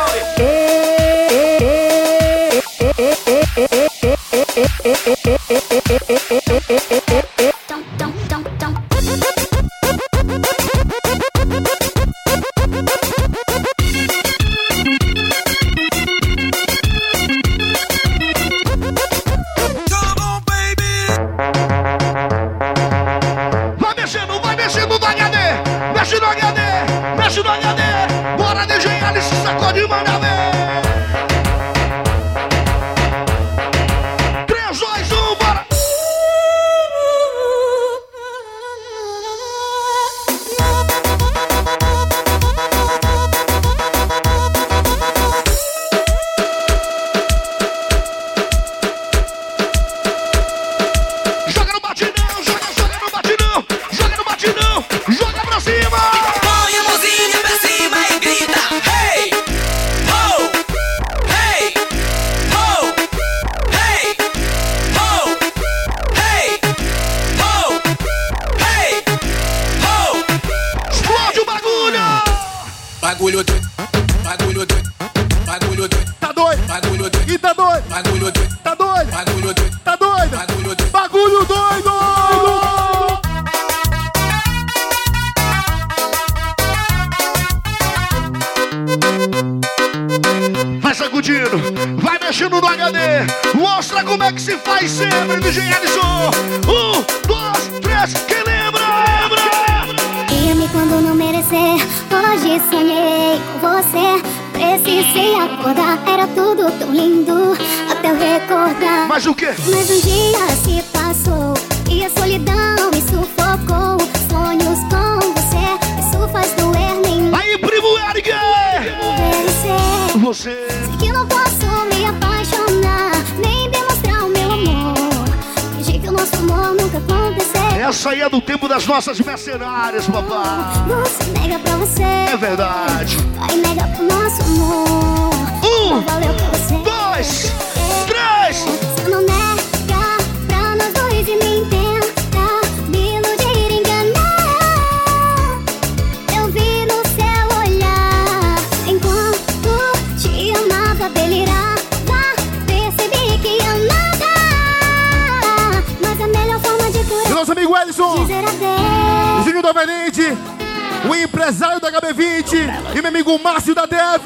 amigo 163.28 163.38
Márcio 163.38 163.74
da 163.74 163.84
Dev. 163.84 164.24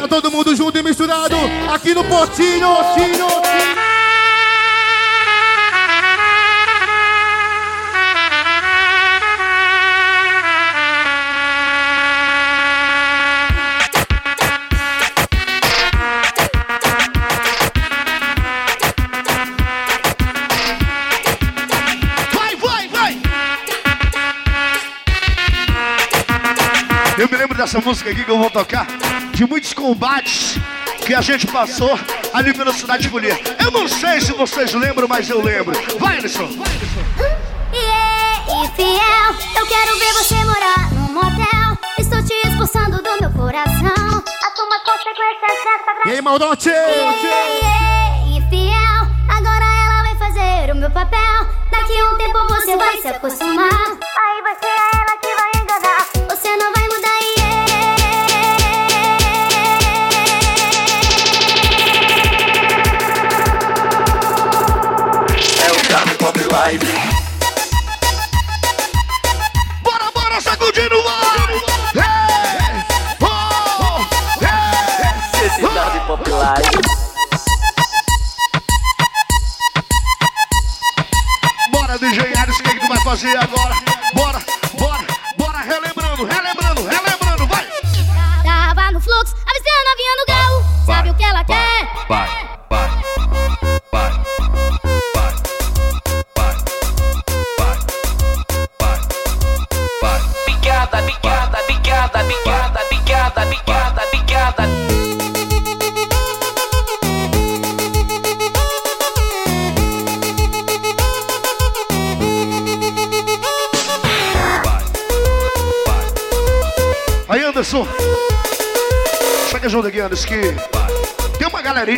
Tá 0.00 0.08
todo 0.08 0.30
mundo 0.30 0.54
junto 0.56 0.76
e 0.76 0.82
misturado 0.82 1.36
aqui 1.72 1.94
no 1.94 2.02
Portinho, 2.04 2.68
Potinho. 2.74 3.79
essa 27.70 27.80
música 27.80 28.10
aqui 28.10 28.24
que 28.24 28.30
eu 28.30 28.36
vou 28.36 28.50
tocar, 28.50 28.84
de 29.30 29.46
muitos 29.46 29.72
combates 29.72 30.56
que 31.06 31.14
a 31.14 31.20
gente 31.20 31.46
passou 31.46 31.96
ali 32.32 32.52
pela 32.52 32.72
cidade 32.72 33.04
de 33.04 33.08
Folia. 33.08 33.38
Eu 33.64 33.70
não 33.70 33.86
sei 33.86 34.20
se 34.20 34.32
vocês 34.32 34.74
lembram, 34.74 35.06
mas 35.06 35.30
eu 35.30 35.40
lembro. 35.40 35.72
Vai, 35.96 36.18
Anderson! 36.18 36.48
Yeah, 37.72 38.42
é 38.48 38.64
infiel, 38.64 39.34
eu 39.56 39.66
quero 39.68 39.98
ver 40.00 40.12
você 40.14 40.34
morar 40.44 40.92
num 40.94 41.12
motel. 41.12 41.78
Estou 41.96 42.20
te 42.24 42.34
expulsando 42.48 43.00
do 43.00 43.20
meu 43.20 43.30
coração. 43.30 44.24
Assuma 44.48 44.74
as 44.74 44.82
consequências 44.82 45.62
dessa 45.62 45.94
graça. 45.94 46.08
E 46.08 46.10
aí, 46.10 46.20
maldote? 46.20 46.68
Yeah, 46.70 46.92
yeah, 46.92 47.46
é, 47.54 48.34
é 48.34 48.36
infiel, 48.36 49.06
agora 49.28 49.64
ela 49.64 50.02
vai 50.02 50.16
fazer 50.16 50.72
o 50.72 50.74
meu 50.74 50.90
papel. 50.90 51.46
Daqui 51.70 52.02
um 52.02 52.16
tempo 52.18 52.48
você 52.48 52.76
vai 52.76 52.96
se 53.00 53.06
acostumar. 53.06 53.99
life. 66.60 66.89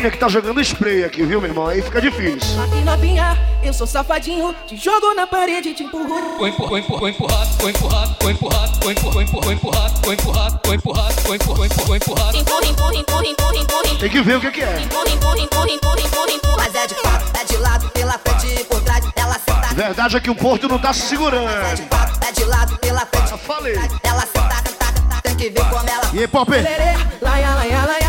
Galerinha 0.03 0.11
que 0.11 0.17
tá 0.17 0.27
jogando 0.27 0.59
spray 0.61 1.03
aqui, 1.05 1.23
viu, 1.23 1.39
meu 1.39 1.49
irmão? 1.49 1.67
Aí 1.67 1.81
fica 1.81 2.01
difícil. 2.01 2.61
Aqui 2.61 2.81
novinha, 2.81 3.37
eu 3.63 3.73
sou 3.73 3.87
safadinho, 3.87 4.53
te 4.67 4.75
jogo 4.75 5.13
na 5.13 5.25
parede, 5.25 5.73
te 5.73 5.83
empurro. 5.83 6.37
Vou 6.37 6.47
empurrar, 6.47 6.69
vou 6.69 7.07
empurrar, 7.09 7.45
vou 7.59 7.69
empurrar, 7.69 8.17
vou 8.19 8.31
empurrar, 8.31 8.67
vou 8.81 8.91
empurrar, 8.91 9.13
vou 9.13 9.21
empurrar, 9.21 9.43
vou 9.43 9.53
empurrar, 9.53 9.91
vou 10.03 10.13
empurrar, 10.13 10.59
vou 10.63 10.73
empurrar, 10.73 11.13
vou 11.23 11.35
empurrar, 11.35 11.85
vou 11.85 11.95
empurrar. 11.95 12.35
Empurra, 12.35 12.65
empurra, 12.67 12.95
empurra, 12.95 13.27
empurra, 13.27 13.57
empurra. 13.57 13.99
Tem 13.99 14.09
que 14.09 14.21
ver 14.21 14.37
o 14.37 14.41
que, 14.41 14.51
que 14.51 14.61
é. 14.61 14.81
Empurra, 14.81 15.09
empurra, 15.09 15.39
empurra, 15.39 15.69
empurra, 15.71 16.01
empurra, 16.01 16.31
empurra. 16.31 16.57
Mas 16.57 16.75
é 16.75 16.87
de 16.87 16.95
quatro, 16.95 17.41
é 17.41 17.45
de 17.45 17.57
lado, 17.57 17.89
pela 17.89 18.19
frente 18.19 18.47
e 18.59 18.63
por 18.65 18.81
trás. 18.81 19.05
Ela 19.15 19.33
senta, 19.33 19.73
Verdade 19.73 20.17
é 20.17 20.19
que 20.19 20.29
o 20.29 20.35
Porto 20.35 20.67
não 20.67 20.79
tá 20.79 20.91
se 20.91 21.01
segurando. 21.01 21.49
é 21.49 22.31
de 22.31 22.43
lado, 22.43 22.77
pela 22.79 23.05
frente. 23.05 23.31
Eu 23.31 23.37
falei. 23.37 23.75
Ela 24.03 24.21
senta, 24.21 24.55
senta, 24.55 24.85
senta, 24.85 25.21
tem 25.23 25.35
que 25.37 25.49
ver 25.49 25.63
como 25.69 25.89
ela. 25.89 26.09
E 26.13 26.19
aí, 26.19 26.27
Pop? 26.27 26.51
Lerê, 26.51 26.93
laia, 27.21 27.55
laia, 27.55 27.55
laia, 27.55 27.85
laia, 27.85 28.02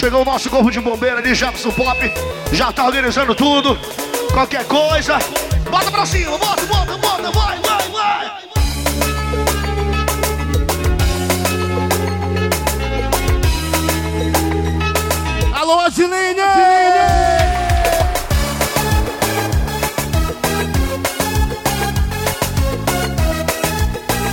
Chegou 0.00 0.22
o 0.22 0.24
nosso 0.24 0.48
corpo 0.48 0.70
de 0.70 0.80
bombeiro 0.80 1.18
ali, 1.18 1.34
Jefferson 1.34 1.70
Pop. 1.72 1.98
Já 2.52 2.72
tá 2.72 2.86
organizando 2.86 3.34
tudo. 3.34 3.78
Qualquer 4.32 4.64
coisa. 4.64 5.18
Bota 5.70 5.90
pra 5.90 6.06
cima, 6.06 6.38
bota, 6.38 6.64
bota, 6.64 6.96
bota, 6.96 7.30
vai, 7.30 7.58
vai, 7.60 7.88
vai. 7.90 8.32
Alô, 15.52 15.80
Adiline! 15.80 16.40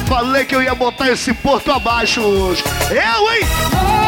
Falei 0.07 0.45
que 0.45 0.55
eu 0.55 0.63
ia 0.63 0.73
botar 0.73 1.09
esse 1.09 1.33
porto 1.33 1.73
abaixo 1.73 2.21
hoje. 2.21 2.63
Eu, 2.89 3.33
hein? 3.33 4.06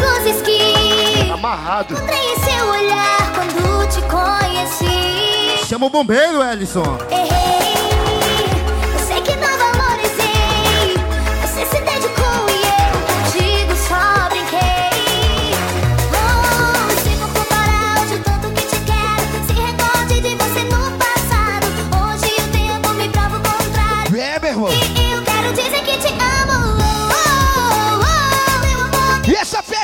Luzes 0.00 0.42
que 0.42 1.30
Amarrado. 1.32 1.94
encontrei 1.94 2.18
em 2.18 2.38
seu 2.40 2.66
olhar 2.68 3.32
quando 3.34 3.88
te 3.88 4.00
conheci. 4.02 5.66
Chama 5.66 5.86
o 5.86 5.90
bombeiro, 5.90 6.42
Ellison. 6.42 6.98
Errei, 7.10 7.69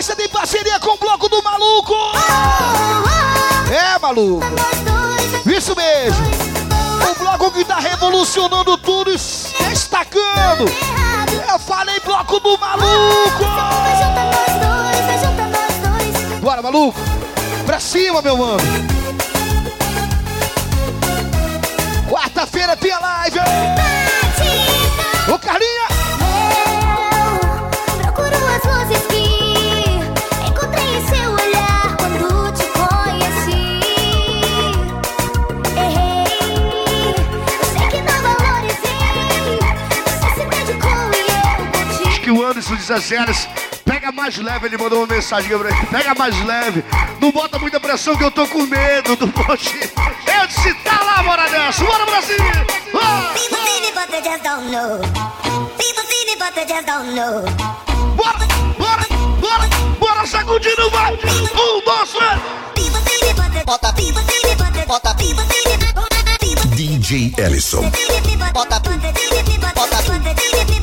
essa 0.06 0.14
tem 0.14 0.28
parceria 0.28 0.78
com 0.78 0.90
o 0.90 0.96
Bloco 0.98 1.28
do 1.28 1.42
Maluco. 1.42 1.94
É, 3.68 3.98
maluco. 3.98 4.46
Isso 5.44 5.74
mesmo. 5.74 6.26
O 7.10 7.18
bloco 7.18 7.50
que 7.50 7.64
tá 7.64 7.80
revolucionando 7.80 8.78
tudo 8.78 9.10
e 9.10 9.16
destacando. 9.68 10.70
Eu 11.50 11.58
falei 11.58 11.98
bloco 12.04 12.38
do 12.38 12.56
maluco. 12.56 13.44
Bora, 16.40 16.62
maluco. 16.62 17.00
Pra 17.64 17.80
cima, 17.80 18.22
meu 18.22 18.36
mano. 18.36 18.62
Quarta-feira 22.08 22.76
tem 22.76 22.92
a 22.92 22.98
live. 23.00 23.40
Ô, 25.34 25.38
Carlinha. 25.40 25.75
Assim, 42.90 43.16
pega 43.84 44.12
mais 44.12 44.36
leve, 44.36 44.66
ele 44.66 44.78
mandou 44.78 45.00
uma 45.00 45.06
mensagem 45.14 45.58
pra 45.58 45.68
ele. 45.68 45.86
Pega 45.86 46.14
mais 46.14 46.44
leve. 46.44 46.84
Não 47.20 47.32
bota 47.32 47.58
muita 47.58 47.80
pressão 47.80 48.16
que 48.16 48.24
eu 48.24 48.30
tô 48.30 48.46
com 48.46 48.62
medo 48.62 49.16
do 49.16 49.28
poste. 49.28 49.90
Eu 50.26 50.46
disse, 50.46 50.74
tá 50.84 51.02
lá, 51.02 51.22
bora 51.22 51.48
dessa. 51.48 51.84
Bora, 51.84 52.06
Brasil. 52.06 52.36
Ah! 52.94 53.32
People 53.34 53.58
see 53.58 53.80
me, 53.80 53.92
but 53.92 54.08
they 54.10 54.22
just 54.22 54.42
don't 54.42 54.70
know. 54.70 55.00
People 55.78 56.04
see 56.04 56.26
me, 56.26 56.36
but 56.38 56.54
they 56.54 56.66
just 56.66 56.86
don't 56.86 57.14
know. 57.14 57.44
Bora, 58.16 58.46
bora, 58.78 59.06
bora, 59.40 59.68
bora, 59.98 60.26
sacudindo, 60.26 60.90
vai. 60.90 61.14
Um, 61.14 61.84
dois, 61.84 62.10
três. 62.10 62.40
People 62.74 63.00
see 63.00 63.26
me, 63.26 63.32
but 63.34 63.52
they 63.52 63.64
bota, 63.64 63.92
people 63.94 64.22
see 64.22 64.48
me, 64.48 64.54
but 64.56 64.72
they 64.72 64.86
bota, 64.86 65.14
people 65.16 65.44
see 65.44 65.68
me, 65.70 65.76
DJ 66.76 67.34
Ellison. 67.38 67.90
bota, 68.52 68.80
bota, 68.80 68.80
bota, 68.80 68.80
bota, 68.80 69.86
Bora, 69.86 70.75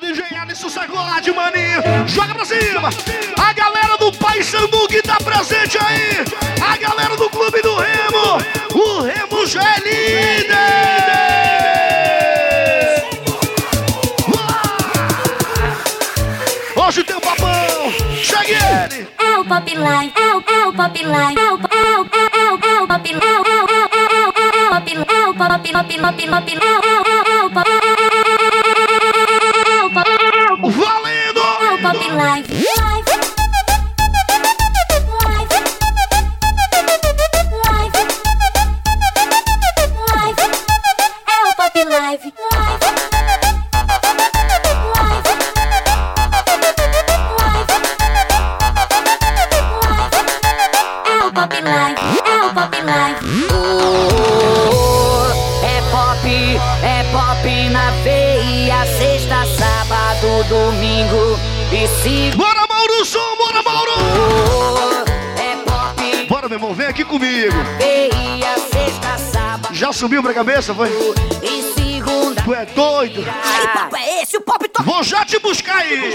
DJ 0.00 0.36
Alisson, 0.42 0.68
sacode, 0.68 1.30
maninho. 1.32 1.82
Joga 2.08 2.34
pra 2.34 2.44
cima. 2.44 2.90
A 3.38 3.52
galera 3.52 3.96
do 3.98 4.10
Paysandu 4.12 4.88
que 4.88 5.00
tá 5.02 5.18
presente 5.18 5.78
aí. 5.78 6.24
A 6.60 6.76
galera 6.78 7.16
do 7.16 7.30
Clube 7.30 7.62
do 7.62 7.76
Remo. 7.76 8.42
O 8.74 9.02
Remo 9.02 9.46
já 9.46 9.62
é 9.62 9.78
líder. 9.78 10.75
Ele. 18.48 19.08
É 19.18 19.38
o 19.38 19.44
pop 19.44 19.74
line, 19.74 20.12
é 20.14 20.34
o, 20.34 20.44
é 20.46 20.66
o 20.68 20.72
pop 20.72 21.02
line, 21.02 21.34
é 21.36 21.52
o, 21.52 21.58
é 21.58 21.98
o, 21.98 22.06
é 22.06 22.52
o, 22.52 22.58
é 22.64 22.80
o 22.80 22.86
pop 22.86 23.08
line, 23.08 23.20
é 23.20 23.40
o, 23.40 23.44
é 23.44 23.56
o, 23.56 23.76
é 23.76 24.04
o, 24.22 24.34
é 24.36 24.66
o, 24.66 24.70
pop 24.70 24.90
line, 24.94 25.06
é 25.08 25.28
o 25.28 25.34
pop, 25.34 25.48
pop, 25.48 25.72
pop, 25.72 25.98
pop, 25.98 26.28
pop, 26.28 26.58
é 26.62 27.00
o 27.00 27.05
pop 51.94 52.02
live, 52.02 52.18
é 52.26 52.44
o 52.46 52.54
pop 52.54 52.82
live. 52.82 53.46
É 55.62 55.80
pop, 55.90 56.26
é 56.82 57.04
pop 57.12 57.68
na 57.70 57.90
veia. 58.02 58.86
Sexta, 58.98 59.44
sábado, 59.56 60.44
domingo 60.48 61.38
e 61.72 61.86
segunda. 62.02 62.36
Bora, 62.36 62.66
Mauro 62.68 63.04
Som, 63.04 63.36
bora, 63.36 63.62
Mauro! 63.62 63.92
É 65.38 65.56
pop, 65.64 66.26
Bora, 66.28 66.48
meu 66.48 66.56
irmão, 66.58 66.74
vem 66.74 66.86
aqui 66.86 67.04
comigo. 67.04 67.54
veia. 67.78 68.56
Sexta, 68.72 69.18
sábado 69.18 69.74
Já 69.74 69.92
subiu 69.92 70.22
pra 70.22 70.32
cabeça, 70.34 70.74
foi? 70.74 70.88
e 71.42 71.62
segunda. 71.74 72.42
Tu 72.42 72.54
é 72.54 72.66
doido? 72.66 73.22
Que 73.24 73.68
papo 73.68 73.96
é 73.96 74.22
esse? 74.22 74.36
O 74.36 74.40
pop 74.40 74.68
toca. 74.68 74.84
Vou 74.88 75.02
já 75.02 75.24
te 75.24 75.38
buscar 75.38 75.76
aí. 75.78 76.12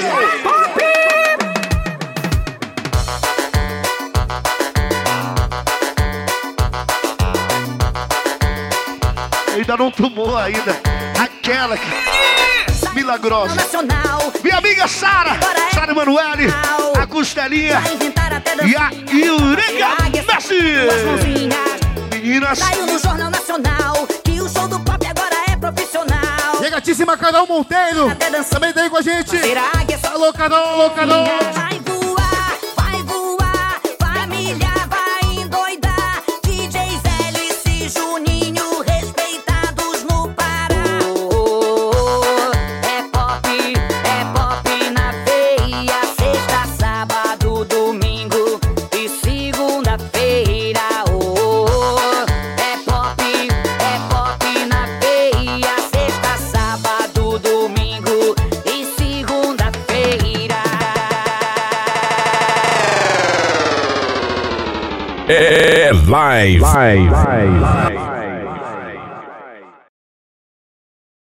Ainda 9.62 9.78
não 9.78 9.92
tomou 9.92 10.36
ainda. 10.36 10.76
Aquela 11.20 11.78
que... 11.78 11.86
Milagrosa. 12.96 13.56
Minha 14.44 14.58
amiga 14.58 14.88
Sara. 14.88 15.38
Sara 15.72 15.92
Emanuele. 15.92 16.52
A 17.00 17.06
Costelinha. 17.06 17.80
E 18.66 18.76
a 18.76 18.90
Eureka 19.16 19.88
Messi. 20.34 20.64
Meninas. 22.12 22.58
Saiu 22.58 22.88
no 22.88 22.98
Jornal 22.98 23.30
Nacional 23.30 24.08
que 24.24 24.42
o 24.42 24.50
show 24.50 24.68
do 24.68 24.80
pop 24.80 25.06
agora 25.06 25.36
é 25.52 25.56
profissional. 25.56 26.64
E 26.64 26.66
a 26.66 26.70
gatíssima 26.72 27.16
Carol 27.16 27.46
Monteiro. 27.46 28.18
Também 28.50 28.74
tá 28.74 28.82
aí 28.82 28.90
com 28.90 28.98
a 28.98 29.02
gente. 29.04 29.38
Alô, 30.12 30.34
Carol, 30.34 30.58
alô, 30.58 30.90
Carol. 30.90 32.01
Live, 66.32 66.62
live, 66.62 67.12
live. 67.12 67.91